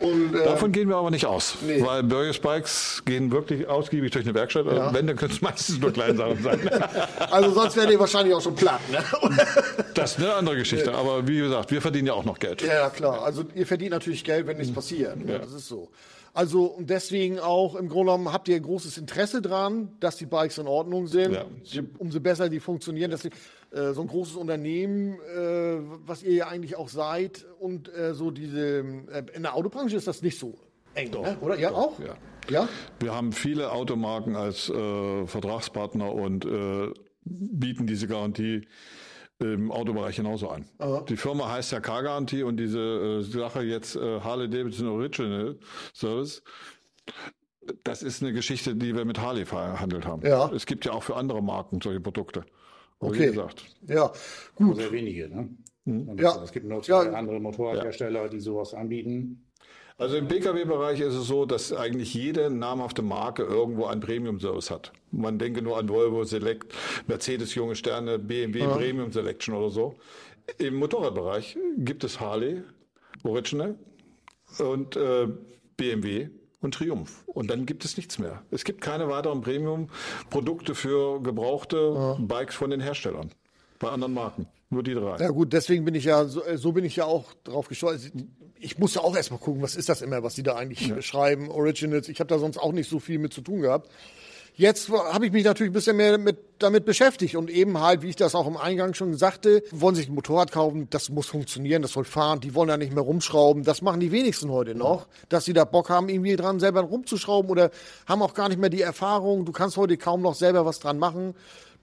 Und, 0.00 0.35
äh, 0.35 0.45
Davon 0.45 0.73
gehen 0.73 0.88
wir 0.88 0.97
aber 0.97 1.11
nicht 1.11 1.26
aus, 1.26 1.57
nee. 1.61 1.83
weil 1.83 2.02
Burger 2.02 2.33
Spikes 2.33 3.02
gehen 3.04 3.30
wirklich 3.30 3.69
ausgiebig 3.69 4.11
durch 4.12 4.25
eine 4.25 4.35
Werkstatt. 4.35 4.64
Ja. 4.66 4.92
Wenn, 4.95 5.07
dann 5.07 5.16
können 5.16 5.33
es 5.33 5.42
meistens 5.42 5.78
nur 5.78 5.92
kleine 5.92 6.16
Sachen 6.16 6.42
sein. 6.42 6.71
also 7.30 7.52
sonst 7.52 7.76
wären 7.76 7.90
die 7.90 8.00
wahrscheinlich 8.00 8.35
auch 8.35 8.40
schon 8.40 8.54
platt. 8.54 8.80
Ne? 8.90 9.04
das 9.95 10.12
ist 10.12 10.19
eine 10.19 10.35
andere 10.35 10.57
Geschichte. 10.57 10.95
Aber 10.95 11.28
wie 11.28 11.38
gesagt, 11.38 11.71
wir 11.71 11.83
verdienen 11.83 12.07
ja 12.07 12.14
auch 12.14 12.25
noch 12.25 12.38
Geld. 12.38 12.62
Ja, 12.62 12.88
klar. 12.88 13.23
Also 13.23 13.45
ihr 13.54 13.66
verdient 13.66 13.90
natürlich 13.90 14.25
Geld, 14.25 14.47
wenn 14.47 14.57
nichts 14.57 14.73
passiert. 14.73 15.16
Ja. 15.26 15.38
Das 15.38 15.52
ist 15.52 15.69
so. 15.69 15.90
Also 16.33 16.65
und 16.65 16.91
deswegen 16.91 17.39
auch 17.41 17.75
im 17.75 17.89
Grunde 17.89 18.13
genommen 18.13 18.33
habt 18.33 18.49
ihr 18.49 18.59
großes 18.61 18.99
Interesse 18.99 19.43
dran, 19.43 19.91
dass 20.01 20.17
die 20.17 20.27
Bikes 20.27 20.59
in 20.59 20.67
Ordnung 20.67 21.07
sind. 21.07 21.33
Ja. 21.33 21.83
Umso 21.99 22.21
besser 22.21 22.49
die 22.49 22.61
funktionieren. 22.61 23.11
Dass 23.11 23.23
die, 23.23 23.31
äh, 23.73 23.93
so 23.93 24.03
ein 24.03 24.09
großes 24.09 24.37
Unternehmen, 24.37 25.15
äh, 25.15 25.79
was 26.07 26.23
ihr 26.23 26.35
ja 26.35 26.49
eigentlich 26.49 26.77
auch 26.77 26.89
seid, 26.89 27.47
und 27.59 27.93
äh, 27.93 28.15
so 28.15 28.31
diese 28.31 28.79
äh, 29.13 29.25
in 29.35 29.43
der 29.43 29.55
Autobranche 29.55 29.97
ist 29.97 30.07
das 30.07 30.23
nicht 30.23 30.39
so 30.39 30.55
eng, 30.95 31.11
doch, 31.11 31.23
ne? 31.23 31.37
oder? 31.41 31.59
Ja, 31.59 31.71
doch, 31.71 31.79
auch? 31.79 31.99
Ja. 32.01 32.15
ja. 32.49 32.69
Wir 33.01 33.15
haben 33.15 33.33
viele 33.33 33.73
Automarken 33.73 34.37
als 34.37 34.69
äh, 34.69 35.27
Vertragspartner 35.27 36.13
und 36.13 36.45
äh, 36.45 36.93
bieten 37.25 37.87
diese 37.87 38.07
Garantie 38.07 38.67
im 39.41 39.73
Autobereich 39.73 40.17
genauso 40.17 40.49
an. 40.49 40.67
Aha. 40.79 41.05
Die 41.09 41.17
Firma 41.17 41.51
heißt 41.51 41.73
ja 41.73 41.81
K-Garantie 41.81 42.43
und 42.43 42.59
diese 42.59 42.79
äh, 42.79 43.23
Sache 43.23 43.63
jetzt 43.63 43.97
äh, 43.97 44.21
Harley 44.21 44.49
Davidson 44.49 44.89
Original 44.89 45.59
Service. 45.95 46.43
Das 47.85 48.03
ist 48.03 48.23
eine 48.23 48.33
Geschichte, 48.33 48.75
die 48.75 48.95
wir 48.95 49.05
mit 49.05 49.19
Harley 49.21 49.47
verhandelt 49.47 50.07
haben. 50.07 50.27
Ja. 50.27 50.51
Es 50.53 50.67
gibt 50.67 50.85
ja 50.85 50.93
auch 50.93 51.03
für 51.03 51.17
andere 51.17 51.43
Marken 51.43 51.81
solche 51.81 52.01
Produkte. 52.01 52.45
Okay. 52.99 53.21
Wie 53.21 53.27
gesagt. 53.27 53.65
Ja, 53.87 54.13
gut. 54.57 54.77
Sehr 54.77 54.93
wenige, 54.93 55.29
ne? 55.29 55.49
Mhm. 55.85 56.19
Ja. 56.19 56.43
Es 56.43 56.53
gibt 56.53 56.67
noch 56.67 56.83
zwei 56.83 57.07
ja. 57.07 57.13
andere 57.13 57.41
Motorradhersteller, 57.41 58.29
die 58.29 58.41
sowas 58.41 58.75
anbieten. 58.75 59.50
Also 60.00 60.16
im 60.16 60.28
Pkw-Bereich 60.28 61.00
ist 61.00 61.12
es 61.12 61.26
so, 61.26 61.45
dass 61.45 61.75
eigentlich 61.75 62.14
jede 62.14 62.49
namhafte 62.49 63.02
Marke 63.02 63.42
irgendwo 63.42 63.85
einen 63.85 64.00
Premium-Service 64.00 64.71
hat. 64.71 64.92
Man 65.11 65.38
denke 65.38 65.61
nur 65.61 65.76
an 65.76 65.90
Volvo 65.90 66.25
Select, 66.25 66.73
Mercedes 67.06 67.54
Junge 67.54 67.76
Sterne, 67.76 68.19
BMW 68.19 68.60
ja. 68.60 68.69
Premium 68.69 69.13
Selection 69.13 69.54
oder 69.54 69.69
so. 69.69 69.97
Im 70.56 70.76
Motorradbereich 70.76 71.58
gibt 71.76 72.02
es 72.02 72.19
Harley 72.19 72.63
Original 73.25 73.75
und 74.58 74.97
äh, 74.97 75.28
BMW 75.76 76.30
und 76.63 76.73
Triumph. 76.73 77.23
Und 77.26 77.50
dann 77.50 77.67
gibt 77.67 77.84
es 77.84 77.99
nichts 77.99 78.19
mehr. 78.19 78.43
Es 78.50 78.65
gibt 78.65 78.80
keine 78.80 79.06
weiteren 79.10 79.43
Premium-Produkte 79.43 80.75
für 80.75 81.21
gebrauchte 81.21 81.93
ja. 81.95 82.17
Bikes 82.19 82.54
von 82.54 82.71
den 82.71 82.80
Herstellern. 82.80 83.32
Bei 83.78 83.91
anderen 83.91 84.15
Marken. 84.15 84.47
Nur 84.71 84.83
die 84.83 84.95
drei. 84.95 85.17
Ja 85.19 85.30
gut, 85.30 85.52
deswegen 85.52 85.85
bin 85.85 85.95
ich 85.95 86.04
ja, 86.04 86.25
so, 86.25 86.45
äh, 86.45 86.56
so 86.56 86.73
bin 86.73 86.85
ich 86.85 86.97
ja 86.97 87.04
auch 87.04 87.35
drauf 87.45 87.69
gestolpert 87.69 88.13
ich 88.61 88.78
muss 88.78 88.95
ja 88.95 89.00
auch 89.02 89.17
erstmal 89.17 89.41
gucken, 89.41 89.63
was 89.63 89.75
ist 89.75 89.89
das 89.89 90.02
immer, 90.02 90.23
was 90.23 90.35
die 90.35 90.43
da 90.43 90.54
eigentlich 90.54 90.87
ja. 90.87 91.00
schreiben, 91.02 91.50
Originals. 91.50 92.09
Ich 92.09 92.21
habe 92.21 92.28
da 92.28 92.39
sonst 92.39 92.59
auch 92.59 92.73
nicht 92.73 92.89
so 92.89 93.00
viel 93.00 93.19
mit 93.19 93.33
zu 93.33 93.41
tun 93.41 93.63
gehabt. 93.63 93.91
Jetzt 94.54 94.91
habe 94.91 95.25
ich 95.25 95.33
mich 95.33 95.45
natürlich 95.45 95.71
ein 95.71 95.75
bisschen 95.75 95.97
mehr 95.97 96.19
mit, 96.19 96.37
damit 96.59 96.85
beschäftigt 96.85 97.37
und 97.37 97.49
eben 97.49 97.80
halt, 97.80 98.02
wie 98.02 98.09
ich 98.09 98.17
das 98.17 98.35
auch 98.35 98.47
im 98.47 98.59
Eingang 98.59 98.93
schon 98.93 99.15
sagte, 99.15 99.63
wollen 99.71 99.95
sich 99.95 100.09
ein 100.09 100.15
Motorrad 100.15 100.52
kaufen, 100.52 100.89
das 100.91 101.09
muss 101.09 101.28
funktionieren, 101.28 101.80
das 101.80 101.93
soll 101.93 102.04
fahren, 102.04 102.41
die 102.41 102.54
wollen 102.54 102.69
da 102.69 102.76
nicht 102.76 102.93
mehr 102.93 103.02
rumschrauben. 103.02 103.63
Das 103.63 103.80
machen 103.80 104.00
die 104.00 104.13
wenigsten 104.13 104.50
heute 104.50 104.75
noch, 104.75 105.06
dass 105.30 105.47
sie 105.47 105.54
da 105.54 105.65
Bock 105.65 105.89
haben, 105.89 106.11
irgendwie 106.11 106.37
dran 106.37 106.61
selber 106.61 106.83
rumzuschrauben 106.83 107.50
oder 107.50 107.71
haben 108.06 108.21
auch 108.21 108.35
gar 108.35 108.50
nicht 108.50 108.61
mehr 108.61 108.69
die 108.69 108.83
Erfahrung. 108.83 109.47
Du 109.47 109.52
kannst 109.52 109.78
heute 109.78 109.97
kaum 109.97 110.21
noch 110.21 110.35
selber 110.35 110.67
was 110.67 110.78
dran 110.78 110.99
machen. 110.99 111.35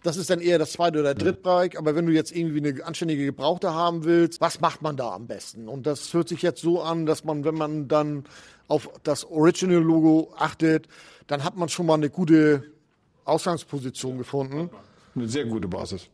Das 0.07 0.15
ist 0.15 0.29
dann 0.29 0.39
eher 0.39 0.57
das 0.57 0.71
zweite 0.71 1.01
oder 1.01 1.13
drittbike. 1.13 1.77
Aber 1.77 1.93
wenn 1.93 2.05
du 2.05 2.13
jetzt 2.13 2.33
irgendwie 2.33 2.65
eine 2.65 2.85
anständige 2.85 3.25
Gebrauchte 3.25 3.73
haben 3.73 4.05
willst, 4.05 4.39
was 4.39 4.61
macht 4.61 4.81
man 4.81 4.95
da 4.95 5.11
am 5.11 5.27
besten? 5.27 5.67
Und 5.67 5.85
das 5.85 6.13
hört 6.13 6.29
sich 6.29 6.41
jetzt 6.41 6.61
so 6.61 6.81
an, 6.81 7.05
dass 7.05 7.25
man, 7.25 7.43
wenn 7.43 7.55
man 7.55 7.89
dann 7.89 8.23
auf 8.69 8.89
das 9.03 9.25
Original-Logo 9.25 10.33
achtet, 10.37 10.87
dann 11.27 11.43
hat 11.43 11.57
man 11.57 11.67
schon 11.67 11.87
mal 11.87 11.95
eine 11.95 12.09
gute 12.09 12.63
Ausgangsposition 13.25 14.17
gefunden. 14.17 14.69
Eine 15.13 15.27
sehr 15.27 15.43
gute 15.43 15.67
Basis. 15.67 16.07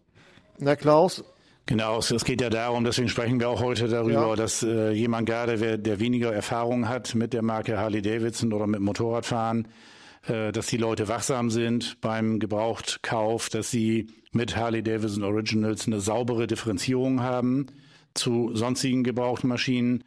Na 0.58 0.76
Klaus, 0.76 1.24
Genau, 1.68 2.00
es 2.00 2.26
geht 2.26 2.42
ja 2.42 2.50
darum, 2.50 2.84
deswegen 2.84 3.08
sprechen 3.08 3.40
wir 3.40 3.48
auch 3.48 3.62
heute 3.62 3.88
darüber, 3.88 4.30
ja. 4.30 4.36
dass 4.36 4.64
äh, 4.64 4.92
jemand 4.92 5.30
gerade, 5.30 5.80
der 5.80 6.00
weniger 6.00 6.34
Erfahrung 6.34 6.90
hat 6.90 7.14
mit 7.16 7.32
der 7.32 7.44
Marke 7.44 7.78
Harley 7.78 8.02
Davidson 8.02 8.52
oder 8.52 8.68
mit 8.68 8.82
Motorradfahren, 8.82 9.66
äh, 9.66 9.93
dass 10.28 10.68
die 10.68 10.78
Leute 10.78 11.08
wachsam 11.08 11.50
sind 11.50 12.00
beim 12.00 12.40
Gebrauchtkauf, 12.40 13.50
dass 13.50 13.72
sie 13.72 14.08
mit 14.32 14.56
Harley 14.56 14.82
Davidson 14.82 15.24
Originals 15.24 15.88
eine 15.88 16.00
saubere 16.00 16.48
Differenzierung 16.48 17.22
haben 17.22 17.68
zu 18.14 18.52
sonstigen 18.54 19.04
Gebrauchtmaschinen. 19.04 20.04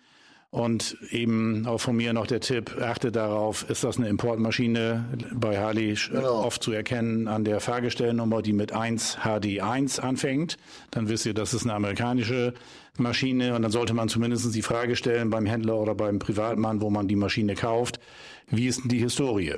Und 0.50 0.96
eben 1.10 1.66
auch 1.66 1.78
von 1.78 1.96
mir 1.96 2.14
noch 2.14 2.26
der 2.26 2.40
Tipp, 2.40 2.80
achte 2.80 3.12
darauf, 3.12 3.68
ist 3.68 3.84
das 3.84 3.98
eine 3.98 4.08
Importmaschine 4.08 5.04
bei 5.34 5.58
Harley 5.58 5.94
genau. 6.10 6.44
oft 6.44 6.62
zu 6.62 6.72
erkennen 6.72 7.28
an 7.28 7.44
der 7.44 7.60
Fahrgestellnummer, 7.60 8.40
die 8.40 8.54
mit 8.54 8.72
1 8.72 9.18
HD1 9.18 10.00
anfängt. 10.00 10.56
Dann 10.92 11.10
wisst 11.10 11.26
ihr, 11.26 11.34
das 11.34 11.52
ist 11.52 11.64
eine 11.64 11.74
amerikanische 11.74 12.54
Maschine 12.96 13.54
und 13.54 13.62
dann 13.62 13.72
sollte 13.72 13.92
man 13.92 14.08
zumindest 14.08 14.54
die 14.54 14.62
Frage 14.62 14.96
stellen 14.96 15.28
beim 15.28 15.44
Händler 15.44 15.76
oder 15.76 15.94
beim 15.94 16.20
Privatmann, 16.20 16.80
wo 16.80 16.88
man 16.88 17.06
die 17.06 17.16
Maschine 17.16 17.54
kauft, 17.54 18.00
wie 18.48 18.66
ist 18.66 18.82
denn 18.82 18.88
die 18.88 19.00
Historie? 19.00 19.56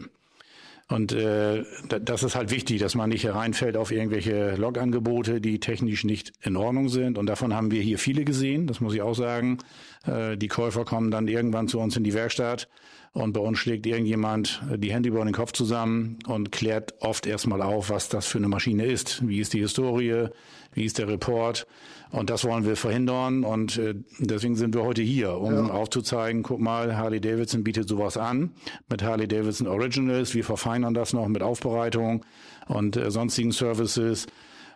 Und 0.89 1.13
äh, 1.13 1.65
das 2.01 2.23
ist 2.23 2.35
halt 2.35 2.51
wichtig, 2.51 2.81
dass 2.81 2.95
man 2.95 3.11
nicht 3.11 3.25
hereinfällt 3.25 3.77
auf 3.77 3.93
irgendwelche 3.93 4.57
Logangebote, 4.57 5.41
die 5.41 5.61
technisch 5.61 6.05
nicht 6.05 6.33
in 6.43 6.57
Ordnung 6.57 6.89
sind. 6.89 7.19
Und 7.19 7.27
davon 7.27 7.55
haben 7.55 7.71
wir 7.71 7.83
hier 7.83 7.99
viele 7.99 8.25
gesehen, 8.25 8.67
das 8.67 8.81
muss 8.81 8.95
ich 8.95 9.03
auch 9.03 9.15
sagen. 9.15 9.59
Äh, 10.07 10.39
die 10.39 10.49
Käufer 10.49 10.87
kommen 10.87 11.11
dann 11.11 11.29
irgendwann 11.29 11.69
zu 11.69 11.79
uns 11.79 11.97
in 11.97 12.05
die 12.05 12.15
Werkstatt 12.15 12.69
und 13.13 13.33
bei 13.33 13.41
uns 13.41 13.59
schlägt 13.59 13.87
irgendjemand 13.87 14.63
die 14.77 14.93
Hände 14.93 15.09
über 15.09 15.25
den 15.25 15.35
Kopf 15.35 15.53
zusammen 15.53 16.19
und 16.27 16.53
klärt 16.53 16.95
oft 17.01 17.27
erstmal 17.27 17.63
auf, 17.63 17.91
was 17.91 18.09
das 18.09 18.27
für 18.27 18.39
eine 18.39 18.49
Maschine 18.49 18.85
ist. 18.85 19.27
Wie 19.27 19.41
ist 19.41 19.53
die 19.53 19.61
Historie? 19.61 20.29
Wie 20.73 20.85
ist 20.85 20.99
der 20.99 21.09
Report? 21.09 21.67
Und 22.11 22.31
das 22.31 22.45
wollen 22.45 22.65
wir 22.65 22.77
verhindern. 22.77 23.45
Und 23.45 23.77
äh, 23.79 23.95
deswegen 24.19 24.57
sind 24.57 24.75
wir 24.75 24.83
heute 24.83 25.03
hier, 25.03 25.39
um 25.39 25.55
ja. 25.55 25.71
aufzuzeigen, 25.71 26.43
guck 26.43 26.61
mal, 26.61 26.97
Harley 26.97 27.21
Davidson 27.21 27.65
bietet 27.65 27.89
sowas 27.89 28.17
an 28.17 28.53
mit 28.89 29.03
Harley 29.03 29.29
Davidson 29.29 29.67
Originals. 29.67 30.35
Wir 30.35 30.45
verfeinern 30.45 30.95
das 30.95 31.13
noch 31.13 31.29
mit 31.29 31.43
Aufbereitung 31.43 32.25
und 32.67 32.97
äh, 32.97 33.11
sonstigen 33.11 33.53
Services. 33.53 34.27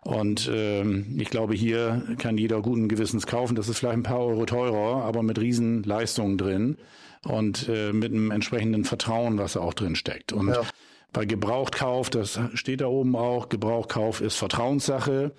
Und 0.05 0.51
ähm, 0.53 1.17
ich 1.19 1.31
glaube, 1.31 1.55
hier 1.55 2.03
kann 2.19 2.37
jeder 2.37 2.61
guten 2.61 2.89
Gewissens 2.89 3.27
kaufen. 3.27 3.55
Das 3.55 3.69
ist 3.69 3.79
vielleicht 3.79 3.97
ein 3.97 4.03
paar 4.03 4.21
Euro 4.21 4.45
teurer, 4.47 5.05
aber 5.05 5.23
mit 5.23 5.39
riesen 5.41 5.85
Leistungen 5.85 6.39
drin 6.39 6.77
und 7.25 7.69
äh, 7.69 7.93
mit 7.93 8.13
einem 8.13 8.33
entsprechenden 8.33 8.85
Vertrauen, 8.85 9.39
was 9.39 9.53
da 9.53 9.61
auch 9.61 9.75
drin 9.75 9.95
steckt. 9.95 10.33
Und 10.33 10.49
ja. 10.49 10.63
Bei 11.13 11.27
Gebrauchtkauf, 11.27 12.09
das 12.11 12.41
steht 12.55 12.81
da 12.81 12.87
oben 12.87 13.17
auch, 13.17 13.49
Gebrauchtkauf 13.49 14.21
ist 14.21 14.37
Vertrauenssache 14.37 15.33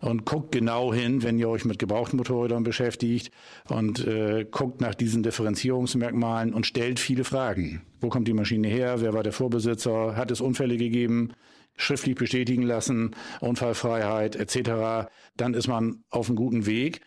und 0.00 0.24
guckt 0.24 0.52
genau 0.52 0.92
hin, 0.92 1.22
wenn 1.22 1.38
ihr 1.38 1.48
euch 1.48 1.64
mit 1.64 1.78
Gebrauchtmotorrädern 1.78 2.64
beschäftigt 2.64 3.30
und 3.68 4.06
äh, 4.06 4.46
guckt 4.50 4.80
nach 4.80 4.94
diesen 4.94 5.22
Differenzierungsmerkmalen 5.22 6.52
und 6.52 6.66
stellt 6.66 6.98
viele 6.98 7.24
Fragen. 7.24 7.82
Wo 8.00 8.08
kommt 8.08 8.26
die 8.26 8.32
Maschine 8.32 8.68
her? 8.68 9.00
Wer 9.00 9.12
war 9.12 9.22
der 9.22 9.32
Vorbesitzer? 9.32 10.16
Hat 10.16 10.30
es 10.30 10.40
Unfälle 10.40 10.76
gegeben? 10.76 11.32
Schriftlich 11.76 12.16
bestätigen 12.16 12.62
lassen, 12.62 13.14
Unfallfreiheit 13.40 14.36
etc. 14.36 15.08
Dann 15.36 15.54
ist 15.54 15.68
man 15.68 16.02
auf 16.10 16.28
einem 16.28 16.36
guten 16.36 16.66
Weg. 16.66 17.00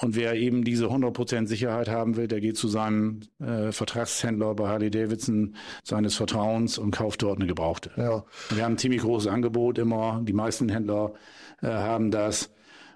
Und 0.00 0.16
wer 0.16 0.34
eben 0.34 0.64
diese 0.64 0.86
100% 0.86 1.46
Sicherheit 1.46 1.88
haben 1.88 2.16
will, 2.16 2.26
der 2.26 2.40
geht 2.40 2.56
zu 2.56 2.68
seinem 2.68 3.20
äh, 3.38 3.70
Vertragshändler 3.70 4.54
bei 4.54 4.66
Harley 4.66 4.90
Davidson 4.90 5.56
seines 5.84 6.14
Vertrauens 6.16 6.78
und 6.78 6.90
kauft 6.90 7.22
dort 7.22 7.38
eine 7.38 7.46
Gebrauchte. 7.46 7.90
Ja. 7.96 8.24
Wir 8.48 8.64
haben 8.64 8.74
ein 8.74 8.78
ziemlich 8.78 9.02
großes 9.02 9.30
Angebot 9.30 9.76
immer. 9.76 10.22
Die 10.24 10.32
meisten 10.32 10.70
Händler 10.70 11.12
äh, 11.60 11.66
haben 11.66 12.10
das. 12.10 12.50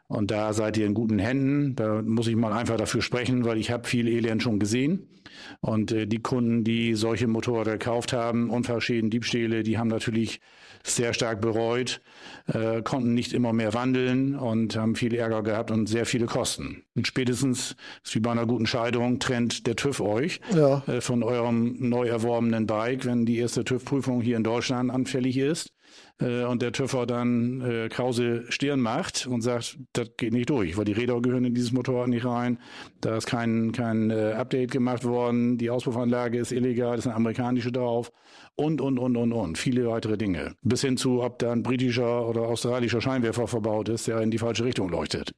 Und 0.06 0.30
da 0.30 0.54
seid 0.54 0.78
ihr 0.78 0.86
in 0.86 0.94
guten 0.94 1.18
Händen. 1.18 1.76
Da 1.76 2.00
muss 2.00 2.26
ich 2.26 2.36
mal 2.36 2.52
einfach 2.52 2.76
dafür 2.76 3.02
sprechen, 3.02 3.44
weil 3.44 3.58
ich 3.58 3.70
habe 3.70 3.86
viel 3.86 4.08
Elend 4.08 4.42
schon 4.42 4.58
gesehen. 4.58 5.08
Und 5.60 5.92
äh, 5.92 6.06
die 6.06 6.20
Kunden, 6.20 6.64
die 6.64 6.94
solche 6.94 7.26
Motorräder 7.26 7.72
gekauft 7.72 8.14
haben, 8.14 8.48
Unfallschäden, 8.48 9.10
Diebstähle, 9.10 9.62
die 9.62 9.76
haben 9.76 9.88
natürlich 9.88 10.40
sehr 10.84 11.14
stark 11.14 11.40
bereut, 11.40 12.00
äh, 12.46 12.82
konnten 12.82 13.14
nicht 13.14 13.32
immer 13.32 13.52
mehr 13.52 13.74
wandeln 13.74 14.36
und 14.36 14.76
haben 14.76 14.94
viel 14.94 15.14
Ärger 15.14 15.42
gehabt 15.42 15.70
und 15.70 15.86
sehr 15.86 16.06
viele 16.06 16.26
Kosten. 16.26 16.84
Und 16.94 17.06
spätestens, 17.06 17.74
ist 18.04 18.14
wie 18.14 18.20
bei 18.20 18.30
einer 18.30 18.46
guten 18.46 18.66
Scheidung, 18.66 19.18
trennt 19.18 19.66
der 19.66 19.76
TÜV 19.76 20.00
euch 20.00 20.40
ja. 20.54 20.82
äh, 20.86 21.00
von 21.00 21.22
eurem 21.22 21.76
neu 21.78 22.06
erworbenen 22.06 22.66
Bike, 22.66 23.04
wenn 23.06 23.26
die 23.26 23.38
erste 23.38 23.64
TÜV-Prüfung 23.64 24.20
hier 24.20 24.36
in 24.36 24.44
Deutschland 24.44 24.90
anfällig 24.90 25.38
ist 25.38 25.73
äh, 26.20 26.44
und 26.44 26.62
der 26.62 26.72
TÜV 26.72 27.06
dann 27.06 27.60
äh, 27.60 27.88
Krause 27.88 28.44
Stirn 28.48 28.80
macht 28.80 29.26
und 29.26 29.42
sagt, 29.42 29.78
das 29.92 30.10
geht 30.16 30.32
nicht 30.32 30.50
durch, 30.50 30.76
weil 30.76 30.84
die 30.84 30.92
Räder 30.92 31.20
gehören 31.20 31.44
in 31.44 31.54
dieses 31.54 31.72
Motorrad 31.72 32.08
nicht 32.08 32.24
rein, 32.24 32.58
da 33.00 33.16
ist 33.16 33.26
kein, 33.26 33.72
kein 33.72 34.10
äh, 34.10 34.32
Update 34.32 34.70
gemacht 34.70 35.04
worden, 35.04 35.58
die 35.58 35.70
Auspuffanlage 35.70 36.38
ist 36.38 36.52
illegal, 36.52 36.98
ist 36.98 37.06
eine 37.06 37.16
amerikanische 37.16 37.72
drauf 37.72 38.12
und, 38.56 38.80
und, 38.80 38.98
und, 38.98 39.16
und, 39.16 39.32
und. 39.32 39.58
Viele 39.58 39.88
weitere 39.88 40.16
Dinge. 40.16 40.54
Bis 40.62 40.82
hin 40.82 40.96
zu, 40.96 41.22
ob 41.22 41.38
da 41.38 41.52
ein 41.52 41.62
britischer 41.62 42.28
oder 42.28 42.42
australischer 42.42 43.00
Scheinwerfer 43.00 43.46
verbaut 43.46 43.88
ist, 43.88 44.06
der 44.06 44.20
in 44.20 44.30
die 44.30 44.38
falsche 44.38 44.64
Richtung 44.64 44.88
leuchtet. 44.88 45.32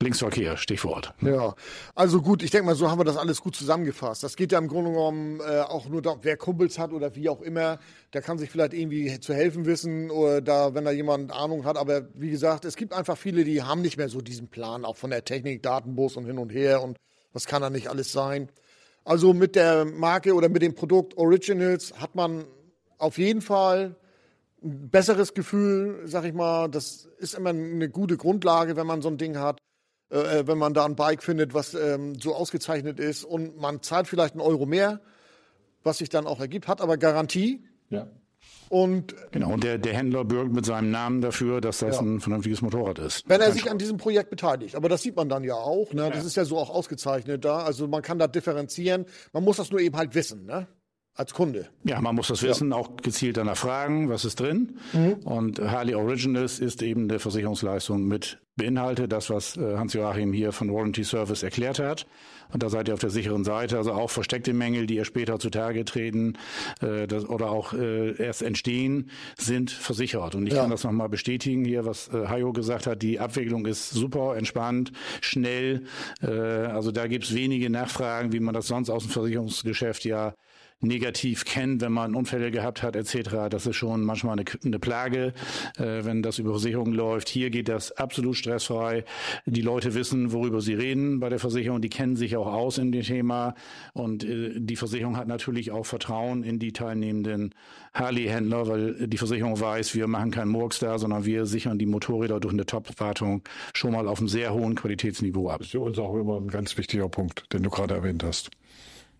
Linksverkehr, 0.00 0.56
Stichwort. 0.56 1.12
Ja, 1.22 1.56
also 1.96 2.22
gut, 2.22 2.44
ich 2.44 2.52
denke 2.52 2.66
mal, 2.66 2.76
so 2.76 2.88
haben 2.88 3.00
wir 3.00 3.04
das 3.04 3.16
alles 3.16 3.40
gut 3.40 3.56
zusammengefasst. 3.56 4.22
Das 4.22 4.36
geht 4.36 4.52
ja 4.52 4.58
im 4.58 4.68
Grunde 4.68 4.92
genommen 4.92 5.40
äh, 5.40 5.58
auch 5.62 5.88
nur 5.88 6.00
darum, 6.02 6.20
wer 6.22 6.36
Kumpels 6.36 6.78
hat 6.78 6.92
oder 6.92 7.16
wie 7.16 7.28
auch 7.28 7.42
immer, 7.42 7.80
der 8.12 8.22
kann 8.22 8.38
sich 8.38 8.48
vielleicht 8.48 8.74
irgendwie 8.74 9.18
zu 9.18 9.34
helfen 9.34 9.66
wissen 9.66 10.12
oder 10.12 10.40
da, 10.40 10.72
wenn 10.74 10.84
da 10.84 10.92
jemand 10.92 11.32
Ahnung 11.32 11.64
hat. 11.64 11.76
Aber 11.76 12.06
wie 12.14 12.30
gesagt, 12.30 12.64
es 12.64 12.76
gibt 12.76 12.92
einfach 12.92 13.18
viele, 13.18 13.42
die 13.42 13.64
haben 13.64 13.82
nicht 13.82 13.96
mehr 13.96 14.08
so 14.08 14.20
diesen 14.20 14.46
Plan, 14.46 14.84
auch 14.84 14.96
von 14.96 15.10
der 15.10 15.24
Technik, 15.24 15.64
Datenbus 15.64 16.16
und 16.16 16.26
hin 16.26 16.38
und 16.38 16.50
her 16.50 16.80
und 16.80 16.96
was 17.32 17.46
kann 17.46 17.60
da 17.60 17.68
nicht 17.68 17.88
alles 17.88 18.12
sein. 18.12 18.50
Also 19.04 19.34
mit 19.34 19.56
der 19.56 19.84
Marke 19.84 20.34
oder 20.34 20.48
mit 20.48 20.62
dem 20.62 20.76
Produkt 20.76 21.16
Originals 21.16 21.94
hat 22.00 22.14
man 22.14 22.44
auf 22.98 23.18
jeden 23.18 23.40
Fall 23.40 23.96
ein 24.62 24.90
besseres 24.90 25.34
Gefühl, 25.34 26.02
sag 26.04 26.24
ich 26.24 26.34
mal. 26.34 26.68
Das 26.68 27.08
ist 27.18 27.34
immer 27.34 27.50
eine 27.50 27.88
gute 27.88 28.16
Grundlage, 28.16 28.76
wenn 28.76 28.86
man 28.86 29.02
so 29.02 29.08
ein 29.08 29.18
Ding 29.18 29.38
hat. 29.38 29.58
Äh, 30.10 30.40
äh, 30.40 30.46
wenn 30.46 30.58
man 30.58 30.74
da 30.74 30.84
ein 30.84 30.96
Bike 30.96 31.22
findet, 31.22 31.54
was 31.54 31.74
ähm, 31.74 32.14
so 32.18 32.34
ausgezeichnet 32.34 32.98
ist 32.98 33.24
und 33.24 33.60
man 33.60 33.82
zahlt 33.82 34.08
vielleicht 34.08 34.34
einen 34.34 34.40
Euro 34.40 34.64
mehr, 34.64 35.00
was 35.82 35.98
sich 35.98 36.08
dann 36.08 36.26
auch 36.26 36.40
ergibt, 36.40 36.66
hat 36.66 36.80
aber 36.80 36.96
Garantie. 36.96 37.64
Ja. 37.90 38.08
Und 38.70 39.14
genau, 39.32 39.52
und 39.52 39.64
der, 39.64 39.78
der 39.78 39.94
Händler 39.94 40.24
bürgt 40.24 40.52
mit 40.52 40.66
seinem 40.66 40.90
Namen 40.90 41.20
dafür, 41.22 41.60
dass 41.60 41.78
das 41.78 41.96
ja. 41.96 42.02
ein 42.02 42.20
vernünftiges 42.20 42.60
Motorrad 42.60 42.98
ist. 42.98 43.28
Wenn 43.28 43.40
er 43.40 43.52
sich 43.52 43.70
an 43.70 43.78
diesem 43.78 43.96
Projekt 43.96 44.28
beteiligt. 44.30 44.74
Aber 44.74 44.88
das 44.88 45.02
sieht 45.02 45.16
man 45.16 45.28
dann 45.28 45.42
ja 45.42 45.54
auch. 45.54 45.92
Ne? 45.92 46.02
Ja. 46.02 46.10
Das 46.10 46.24
ist 46.24 46.36
ja 46.36 46.44
so 46.44 46.58
auch 46.58 46.68
ausgezeichnet 46.68 47.44
da. 47.44 47.60
Also 47.60 47.88
man 47.88 48.02
kann 48.02 48.18
da 48.18 48.26
differenzieren. 48.26 49.06
Man 49.32 49.42
muss 49.42 49.56
das 49.56 49.70
nur 49.70 49.80
eben 49.80 49.96
halt 49.96 50.14
wissen. 50.14 50.44
Ne? 50.44 50.68
Als 51.18 51.34
Kunde. 51.34 51.68
Ja, 51.82 52.00
man 52.00 52.14
muss 52.14 52.28
das 52.28 52.42
wissen, 52.42 52.70
ja. 52.70 52.76
auch 52.76 52.96
gezielt 52.96 53.36
danach 53.36 53.56
fragen, 53.56 54.08
was 54.08 54.24
ist 54.24 54.38
drin. 54.38 54.78
Mhm. 54.92 55.14
Und 55.24 55.60
Harley 55.60 55.94
Originals 55.94 56.60
ist 56.60 56.80
eben 56.80 57.10
eine 57.10 57.18
Versicherungsleistung 57.18 58.06
mit 58.06 58.38
beinhaltet, 58.58 59.12
das, 59.12 59.30
was 59.30 59.56
äh, 59.56 59.76
Hans-Joachim 59.76 60.32
hier 60.32 60.52
von 60.52 60.72
Warranty 60.72 61.04
Service 61.04 61.42
erklärt 61.42 61.78
hat. 61.78 62.06
Und 62.52 62.62
da 62.62 62.70
seid 62.70 62.88
ihr 62.88 62.94
auf 62.94 63.00
der 63.00 63.10
sicheren 63.10 63.44
Seite. 63.44 63.78
Also 63.78 63.92
auch 63.92 64.10
versteckte 64.10 64.52
Mängel, 64.52 64.86
die 64.86 64.96
ihr 64.96 65.04
später 65.04 65.38
zutage 65.38 65.84
treten 65.84 66.38
äh, 66.80 67.06
das, 67.06 67.28
oder 67.28 67.50
auch 67.50 67.72
äh, 67.72 68.20
erst 68.22 68.42
entstehen, 68.42 69.10
sind 69.38 69.70
versichert. 69.70 70.34
Und 70.34 70.46
ich 70.46 70.54
ja. 70.54 70.62
kann 70.62 70.70
das 70.70 70.84
nochmal 70.84 71.08
bestätigen 71.08 71.64
hier, 71.64 71.84
was 71.84 72.08
äh, 72.08 72.26
Hayo 72.26 72.52
gesagt 72.52 72.86
hat. 72.86 73.02
Die 73.02 73.18
Abwicklung 73.18 73.66
ist 73.66 73.90
super, 73.90 74.36
entspannt, 74.36 74.92
schnell. 75.20 75.84
Äh, 76.22 76.28
also 76.28 76.90
da 76.90 77.06
gibt's 77.06 77.34
wenige 77.34 77.70
Nachfragen, 77.70 78.32
wie 78.32 78.40
man 78.40 78.54
das 78.54 78.66
sonst 78.68 78.90
aus 78.90 79.04
dem 79.04 79.10
Versicherungsgeschäft 79.10 80.04
ja 80.04 80.34
negativ 80.80 81.44
kennt, 81.44 81.80
wenn 81.80 81.92
man 81.92 82.14
Unfälle 82.14 82.50
gehabt 82.50 82.82
hat 82.82 82.94
etc. 82.94 83.48
Das 83.50 83.66
ist 83.66 83.76
schon 83.76 84.04
manchmal 84.04 84.38
eine, 84.38 84.44
eine 84.64 84.78
Plage, 84.78 85.32
äh, 85.76 86.04
wenn 86.04 86.22
das 86.22 86.38
über 86.38 86.50
Versicherung 86.50 86.92
läuft. 86.92 87.28
Hier 87.28 87.50
geht 87.50 87.68
das 87.68 87.92
absolut 87.92 88.36
stressfrei. 88.36 89.04
Die 89.46 89.62
Leute 89.62 89.94
wissen, 89.94 90.32
worüber 90.32 90.60
sie 90.60 90.74
reden 90.74 91.20
bei 91.20 91.28
der 91.28 91.38
Versicherung. 91.38 91.80
Die 91.80 91.88
kennen 91.88 92.16
sich 92.16 92.36
auch 92.36 92.46
aus 92.46 92.78
in 92.78 92.92
dem 92.92 93.02
Thema. 93.02 93.54
Und 93.92 94.24
äh, 94.24 94.52
die 94.56 94.76
Versicherung 94.76 95.16
hat 95.16 95.28
natürlich 95.28 95.70
auch 95.72 95.84
Vertrauen 95.84 96.44
in 96.44 96.58
die 96.58 96.72
teilnehmenden 96.72 97.54
Harley-Händler, 97.94 98.68
weil 98.68 99.08
die 99.08 99.18
Versicherung 99.18 99.58
weiß, 99.58 99.94
wir 99.94 100.06
machen 100.06 100.30
keinen 100.30 100.50
Murks 100.50 100.78
da, 100.78 100.98
sondern 100.98 101.24
wir 101.24 101.46
sichern 101.46 101.78
die 101.78 101.86
Motorräder 101.86 102.38
durch 102.38 102.54
eine 102.54 102.66
Top-Wartung 102.66 103.42
schon 103.74 103.92
mal 103.92 104.06
auf 104.06 104.18
einem 104.18 104.28
sehr 104.28 104.54
hohen 104.54 104.74
Qualitätsniveau 104.76 105.48
ab. 105.48 105.58
Das 105.58 105.68
ist 105.68 105.72
für 105.72 105.80
uns 105.80 105.98
auch 105.98 106.14
immer 106.14 106.36
ein 106.40 106.48
ganz 106.48 106.76
wichtiger 106.76 107.08
Punkt, 107.08 107.52
den 107.52 107.62
du 107.62 107.70
gerade 107.70 107.94
erwähnt 107.94 108.22
hast. 108.22 108.50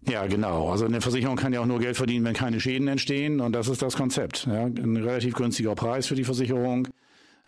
Ja, 0.07 0.27
genau. 0.27 0.71
Also 0.71 0.85
eine 0.85 1.01
Versicherung 1.01 1.37
kann 1.37 1.53
ja 1.53 1.61
auch 1.61 1.67
nur 1.67 1.81
Geld 1.81 1.97
verdienen, 1.97 2.25
wenn 2.25 2.35
keine 2.35 2.61
Schäden 2.61 2.89
entstehen. 2.89 3.41
Und 3.41 3.53
das 3.53 3.69
ist 3.69 3.83
das 3.83 3.97
Konzept. 3.97 4.47
Ja, 4.47 4.65
ein 4.65 4.97
relativ 4.97 5.35
günstiger 5.35 5.75
Preis 5.75 6.07
für 6.07 6.15
die 6.15 6.25
Versicherung. 6.25 6.89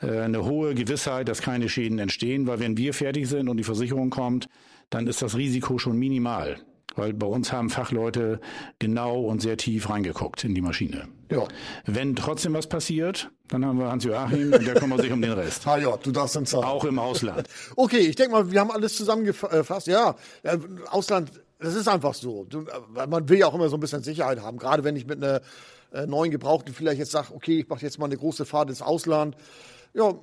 Äh, 0.01 0.21
eine 0.21 0.45
hohe 0.45 0.75
Gewissheit, 0.75 1.29
dass 1.29 1.43
keine 1.43 1.69
Schäden 1.69 1.99
entstehen, 1.99 2.47
weil 2.47 2.61
wenn 2.61 2.77
wir 2.77 2.95
fertig 2.95 3.29
sind 3.29 3.49
und 3.49 3.57
die 3.57 3.65
Versicherung 3.65 4.11
kommt, 4.11 4.49
dann 4.91 5.07
ist 5.07 5.23
das 5.23 5.37
Risiko 5.37 5.79
schon 5.79 5.99
minimal. 5.99 6.59
Weil 6.97 7.13
bei 7.15 7.27
uns 7.27 7.53
haben 7.53 7.71
Fachleute 7.71 8.41
genau 8.81 9.21
und 9.21 9.41
sehr 9.41 9.57
tief 9.57 9.89
reingeguckt 9.89 10.43
in 10.43 10.57
die 10.57 10.61
Maschine. 10.61 11.07
Ja. 11.31 11.47
Wenn 11.87 12.17
trotzdem 12.17 12.55
was 12.55 12.69
passiert, 12.69 13.31
dann 13.49 13.65
haben 13.65 13.79
wir 13.79 13.89
Hans-Joachim 13.89 14.53
und 14.53 14.67
der 14.67 14.75
kümmert 14.75 15.01
sich 15.01 15.13
um 15.13 15.23
den 15.23 15.33
Rest. 15.33 15.67
Ah 15.71 15.79
ja, 15.79 15.97
du 15.97 16.11
darfst 16.11 16.35
dann 16.35 16.47
sagen. 16.47 16.65
Auch 16.65 16.85
im 16.85 16.99
Ausland. 16.99 17.49
Okay, 17.77 17.99
ich 17.99 18.17
denke 18.17 18.33
mal, 18.33 18.51
wir 18.51 18.59
haben 18.59 18.73
alles 18.73 18.97
zusammengefasst. 18.97 19.87
Ja, 19.87 20.17
äh, 20.43 20.59
Ausland 20.91 21.31
das 21.61 21.75
ist 21.75 21.89
einfach 21.89 22.15
so. 22.15 22.47
Man 22.95 23.29
will 23.29 23.39
ja 23.39 23.47
auch 23.47 23.55
immer 23.55 23.69
so 23.69 23.77
ein 23.77 23.81
bisschen 23.81 24.03
Sicherheit 24.03 24.41
haben. 24.41 24.59
Gerade 24.59 24.85
wenn 24.85 24.97
ich 24.97 25.07
mit 25.07 25.23
einer 25.23 25.41
äh, 25.93 26.07
neuen 26.07 26.31
Gebrauchten 26.31 26.73
vielleicht 26.73 26.99
jetzt 26.99 27.13
sage, 27.13 27.35
okay, 27.35 27.61
ich 27.61 27.69
mache 27.69 27.83
jetzt 27.83 27.99
mal 27.99 28.07
eine 28.07 28.17
große 28.17 28.45
Fahrt 28.45 28.71
ins 28.71 28.83
Ausland. 28.83 29.37
Ja, 29.95 30.15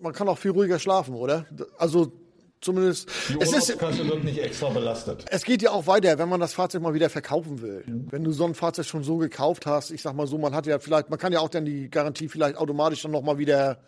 man 0.00 0.12
kann 0.12 0.28
auch 0.28 0.38
viel 0.38 0.52
ruhiger 0.52 0.78
schlafen, 0.78 1.14
oder? 1.14 1.46
Also 1.76 2.12
zumindest. 2.60 3.08
Die 3.28 3.40
es 3.40 3.52
ist, 3.52 3.80
wird 3.80 4.24
nicht 4.24 4.38
extra 4.38 4.70
belastet. 4.70 5.24
Es 5.30 5.44
geht 5.44 5.62
ja 5.62 5.70
auch 5.70 5.86
weiter, 5.86 6.18
wenn 6.18 6.28
man 6.28 6.40
das 6.40 6.54
Fahrzeug 6.54 6.82
mal 6.82 6.94
wieder 6.94 7.10
verkaufen 7.10 7.60
will. 7.60 7.84
Mhm. 7.86 8.06
Wenn 8.10 8.24
du 8.24 8.32
so 8.32 8.44
ein 8.44 8.54
Fahrzeug 8.54 8.86
schon 8.86 9.02
so 9.02 9.16
gekauft 9.16 9.66
hast, 9.66 9.90
ich 9.90 10.02
sag 10.02 10.14
mal 10.14 10.26
so, 10.26 10.38
man 10.38 10.54
hat 10.54 10.66
ja 10.66 10.78
vielleicht, 10.78 11.10
man 11.10 11.18
kann 11.18 11.32
ja 11.32 11.40
auch 11.40 11.48
dann 11.48 11.64
die 11.64 11.90
Garantie 11.90 12.28
vielleicht 12.28 12.56
automatisch 12.56 13.02
dann 13.02 13.10
nochmal 13.10 13.38
wieder 13.38 13.78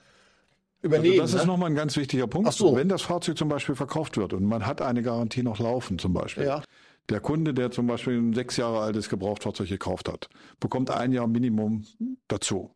übernehmen. 0.83 1.21
Also 1.21 1.23
das 1.23 1.33
ne? 1.33 1.41
ist 1.41 1.47
nochmal 1.47 1.71
ein 1.71 1.77
ganz 1.77 1.97
wichtiger 1.97 2.27
Punkt. 2.27 2.49
Ach 2.49 2.53
so. 2.53 2.77
Wenn 2.77 2.89
das 2.89 3.03
Fahrzeug 3.03 3.37
zum 3.37 3.49
Beispiel 3.49 3.75
verkauft 3.75 4.17
wird 4.17 4.33
und 4.33 4.45
man 4.45 4.67
hat 4.67 4.83
eine 4.83 5.03
Garantie 5.03 5.43
noch 5.43 5.59
laufen 5.59 5.99
zum 5.99 6.13
Beispiel, 6.13 6.45
ja. 6.45 6.63
Der 7.11 7.21
Kunde, 7.21 7.53
der 7.53 7.73
zum 7.73 7.89
Beispiel 7.89 8.17
ein 8.17 8.35
sechs 8.35 8.57
Jahre 8.57 8.81
altes 8.81 9.09
Gebrauchtfahrzeug 9.09 9.69
gekauft 9.69 10.09
hat, 10.09 10.29
bekommt 10.61 10.91
ein 10.91 11.13
Jahr 11.13 11.27
Minimum 11.27 11.85
dazu. 12.29 12.71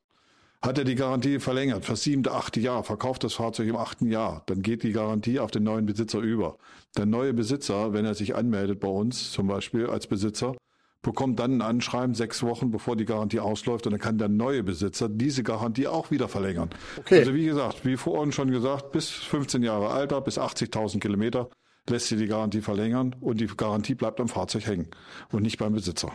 Hat 0.60 0.76
er 0.76 0.84
die 0.84 0.96
Garantie 0.96 1.38
verlängert 1.38 1.84
fürs 1.84 2.02
siebte, 2.02 2.32
achte 2.32 2.58
Jahr, 2.58 2.82
verkauft 2.84 3.22
das 3.22 3.34
Fahrzeug 3.34 3.68
im 3.68 3.76
achten 3.76 4.08
Jahr, 4.08 4.42
dann 4.46 4.62
geht 4.62 4.82
die 4.82 4.92
Garantie 4.92 5.38
auf 5.38 5.50
den 5.50 5.62
neuen 5.62 5.86
Besitzer 5.86 6.18
über. 6.18 6.56
Der 6.96 7.06
neue 7.06 7.32
Besitzer, 7.32 7.92
wenn 7.92 8.04
er 8.04 8.14
sich 8.14 8.34
anmeldet 8.34 8.80
bei 8.80 8.88
uns 8.88 9.30
zum 9.30 9.46
Beispiel 9.46 9.86
als 9.86 10.06
Besitzer, 10.06 10.56
bekommt 11.02 11.38
dann 11.38 11.56
ein 11.56 11.62
Anschreiben 11.62 12.14
sechs 12.14 12.42
Wochen, 12.42 12.72
bevor 12.72 12.96
die 12.96 13.04
Garantie 13.04 13.38
ausläuft 13.38 13.86
und 13.86 13.92
dann 13.92 14.00
kann 14.00 14.18
der 14.18 14.30
neue 14.30 14.64
Besitzer 14.64 15.08
diese 15.08 15.44
Garantie 15.44 15.86
auch 15.86 16.10
wieder 16.10 16.26
verlängern. 16.26 16.70
Okay. 16.98 17.20
Also 17.20 17.34
wie 17.34 17.44
gesagt, 17.44 17.84
wie 17.84 17.96
vorhin 17.96 18.32
schon 18.32 18.50
gesagt, 18.50 18.90
bis 18.90 19.10
15 19.10 19.62
Jahre 19.62 19.90
Alter, 19.90 20.22
bis 20.22 20.38
80.000 20.38 20.98
Kilometer 20.98 21.50
lässt 21.88 22.08
sie 22.08 22.16
die 22.16 22.26
Garantie 22.26 22.60
verlängern 22.60 23.14
und 23.20 23.40
die 23.40 23.46
Garantie 23.46 23.94
bleibt 23.94 24.20
am 24.20 24.28
Fahrzeug 24.28 24.66
hängen 24.66 24.88
und 25.30 25.42
nicht 25.42 25.58
beim 25.58 25.72
Besitzer. 25.72 26.12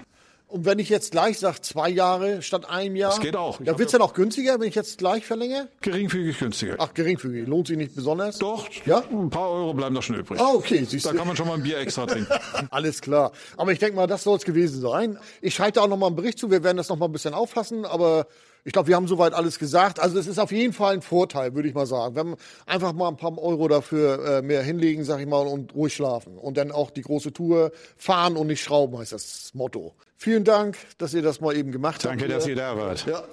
Und 0.50 0.66
wenn 0.66 0.80
ich 0.80 0.90
jetzt 0.90 1.12
gleich 1.12 1.38
sage, 1.38 1.62
zwei 1.62 1.90
Jahre 1.90 2.42
statt 2.42 2.68
einem 2.68 2.96
Jahr. 2.96 3.12
Das 3.12 3.20
geht 3.20 3.36
auch. 3.36 3.60
Da 3.64 3.78
wird 3.78 3.90
es 3.90 3.94
ja 3.94 4.00
noch 4.00 4.16
günstiger, 4.16 4.60
wenn 4.60 4.68
ich 4.68 4.74
jetzt 4.74 4.98
gleich 4.98 5.24
verlängere? 5.24 5.68
Geringfügig 5.82 6.40
günstiger. 6.40 6.76
Ach, 6.80 6.92
geringfügig. 6.92 7.48
Lohnt 7.48 7.68
sich 7.68 7.78
nicht 7.78 7.96
besonders? 7.96 8.40
Doch. 8.40 8.68
Ja? 8.88 9.04
Ein 9.12 9.30
paar 9.30 9.52
Euro 9.52 9.76
bleiben 9.76 9.94
da 9.94 10.02
schon 10.02 10.16
übrig. 10.16 10.40
Ah, 10.40 10.54
okay. 10.56 10.84
Siehst 10.86 11.06
da 11.06 11.14
kann 11.14 11.28
man 11.28 11.36
schon 11.38 11.48
mal 11.48 11.54
ein 11.54 11.62
Bier 11.62 11.78
extra 11.78 12.08
trinken. 12.08 12.34
Alles 12.72 13.00
klar. 13.00 13.32
Aber 13.58 13.72
ich 13.74 13.78
denke 13.78 13.96
mal, 13.96 14.08
das 14.08 14.24
soll 14.24 14.38
es 14.38 14.44
gewesen 14.44 14.82
sein. 14.82 15.20
Ich 15.42 15.54
schalte 15.54 15.84
auch 15.84 15.88
noch 15.88 15.98
mal 15.98 16.08
einen 16.08 16.16
Bericht 16.16 16.40
zu. 16.40 16.50
Wir 16.50 16.64
werden 16.64 16.78
das 16.78 16.90
noch 16.90 16.98
mal 16.98 17.06
ein 17.06 17.12
bisschen 17.12 17.36
auffassen. 17.36 17.86
Aber 17.86 18.26
ich 18.63 18.74
glaube, 18.74 18.88
wir 18.88 18.95
haben 18.95 19.08
soweit 19.08 19.34
alles 19.34 19.60
gesagt. 19.60 20.00
Also 20.00 20.19
es 20.19 20.28
ist 20.28 20.39
auf 20.39 20.52
jeden 20.52 20.74
Fall 20.74 20.95
ein 20.95 21.02
Vorteil, 21.02 21.56
würde 21.56 21.67
ich 21.67 21.74
mal 21.74 21.86
sagen. 21.86 22.15
Wenn 22.15 22.36
einfach 22.65 22.93
mal 22.93 23.08
ein 23.08 23.17
paar 23.17 23.38
Euro 23.38 23.67
dafür 23.67 24.38
äh, 24.38 24.41
mehr 24.41 24.62
hinlegen, 24.62 25.04
sag 25.04 25.19
ich 25.19 25.28
mal, 25.28 25.48
und 25.48 25.74
ruhig 25.76 25.93
schlafen. 25.93 26.38
Und 26.38 26.58
dann 26.58 26.72
auch 26.72 26.89
die 26.89 27.02
große 27.02 27.34
Tour 27.34 27.72
fahren 27.98 28.36
und 28.36 28.48
nicht 28.48 28.62
schrauben, 28.62 28.98
heißt 28.98 29.13
das 29.13 29.52
Motto. 29.54 29.93
Vielen 30.17 30.43
Dank, 30.43 30.78
dass 30.98 31.13
ihr 31.13 31.22
das 31.22 31.39
mal 31.39 31.56
eben 31.56 31.72
gemacht 31.72 32.04
Danke, 32.04 32.26
habt. 32.26 32.32
Danke, 32.32 32.36
dass 32.36 32.48
ihr 32.48 32.56
da 32.56 32.78
wart. 32.78 33.06
Ja. 33.06 33.24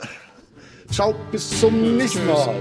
Ciao, 0.91 1.15
bis 1.33 1.61
zum 1.61 1.97
nächsten 1.97 2.25
Mal. 2.27 2.55